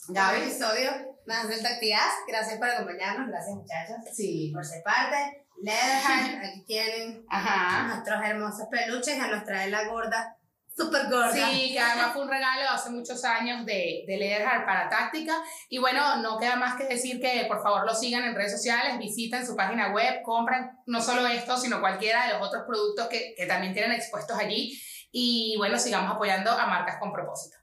Gaby, 0.09 0.39
Gaby. 0.39 0.49
episodio 0.51 0.91
más 1.27 1.47
del 1.49 1.63
Tactigas. 1.63 2.11
Gracias 2.27 2.59
por 2.59 2.69
acompañarnos. 2.71 3.29
Gracias, 3.29 3.55
muchachos, 3.55 3.97
Sí. 4.15 4.51
por 4.53 4.65
ser 4.65 4.83
parte. 4.83 5.45
Leatherheart, 5.63 6.45
aquí 6.45 6.65
tienen 6.67 7.25
Ajá. 7.29 7.89
nuestros 7.95 8.25
hermosos 8.25 8.67
peluches. 8.71 9.21
A 9.21 9.29
nuestra 9.29 9.67
la 9.67 9.85
gorda, 9.85 10.38
súper 10.79 11.11
gorda. 11.11 11.33
Sí, 11.33 11.73
que 11.73 11.81
además 11.81 12.13
fue 12.13 12.23
un 12.23 12.29
regalo 12.29 12.71
hace 12.71 12.91
muchos 12.91 13.25
años 13.25 13.67
de, 13.67 14.05
de 14.07 14.17
Leatherheart 14.17 14.65
para 14.65 14.89
Táctica. 14.89 15.35
Y 15.69 15.79
bueno, 15.79 16.17
no 16.23 16.39
queda 16.39 16.57
más 16.57 16.77
que 16.77 16.85
decir 16.85 17.21
que 17.21 17.45
por 17.49 17.63
favor 17.63 17.85
lo 17.85 17.95
sigan 17.95 18.25
en 18.25 18.35
redes 18.35 18.53
sociales, 18.53 18.99
visiten 18.99 19.45
su 19.45 19.57
página 19.57 19.93
web, 19.93 20.23
compren 20.23 20.71
no 20.87 21.03
solo 21.03 21.27
esto, 21.27 21.57
sino 21.57 21.81
cualquiera 21.81 22.27
de 22.27 22.35
los 22.35 22.47
otros 22.47 22.63
productos 22.67 23.09
que, 23.09 23.35
que 23.37 23.47
también 23.47 23.73
tienen 23.75 23.93
expuestos 23.93 24.39
allí. 24.39 24.81
Y 25.11 25.57
bueno, 25.59 25.79
sigamos 25.79 26.15
apoyando 26.15 26.53
a 26.53 26.67
marcas 26.67 26.99
con 26.99 27.13
propósito. 27.13 27.57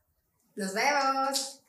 Nos 0.55 0.73
vemos. 0.73 1.64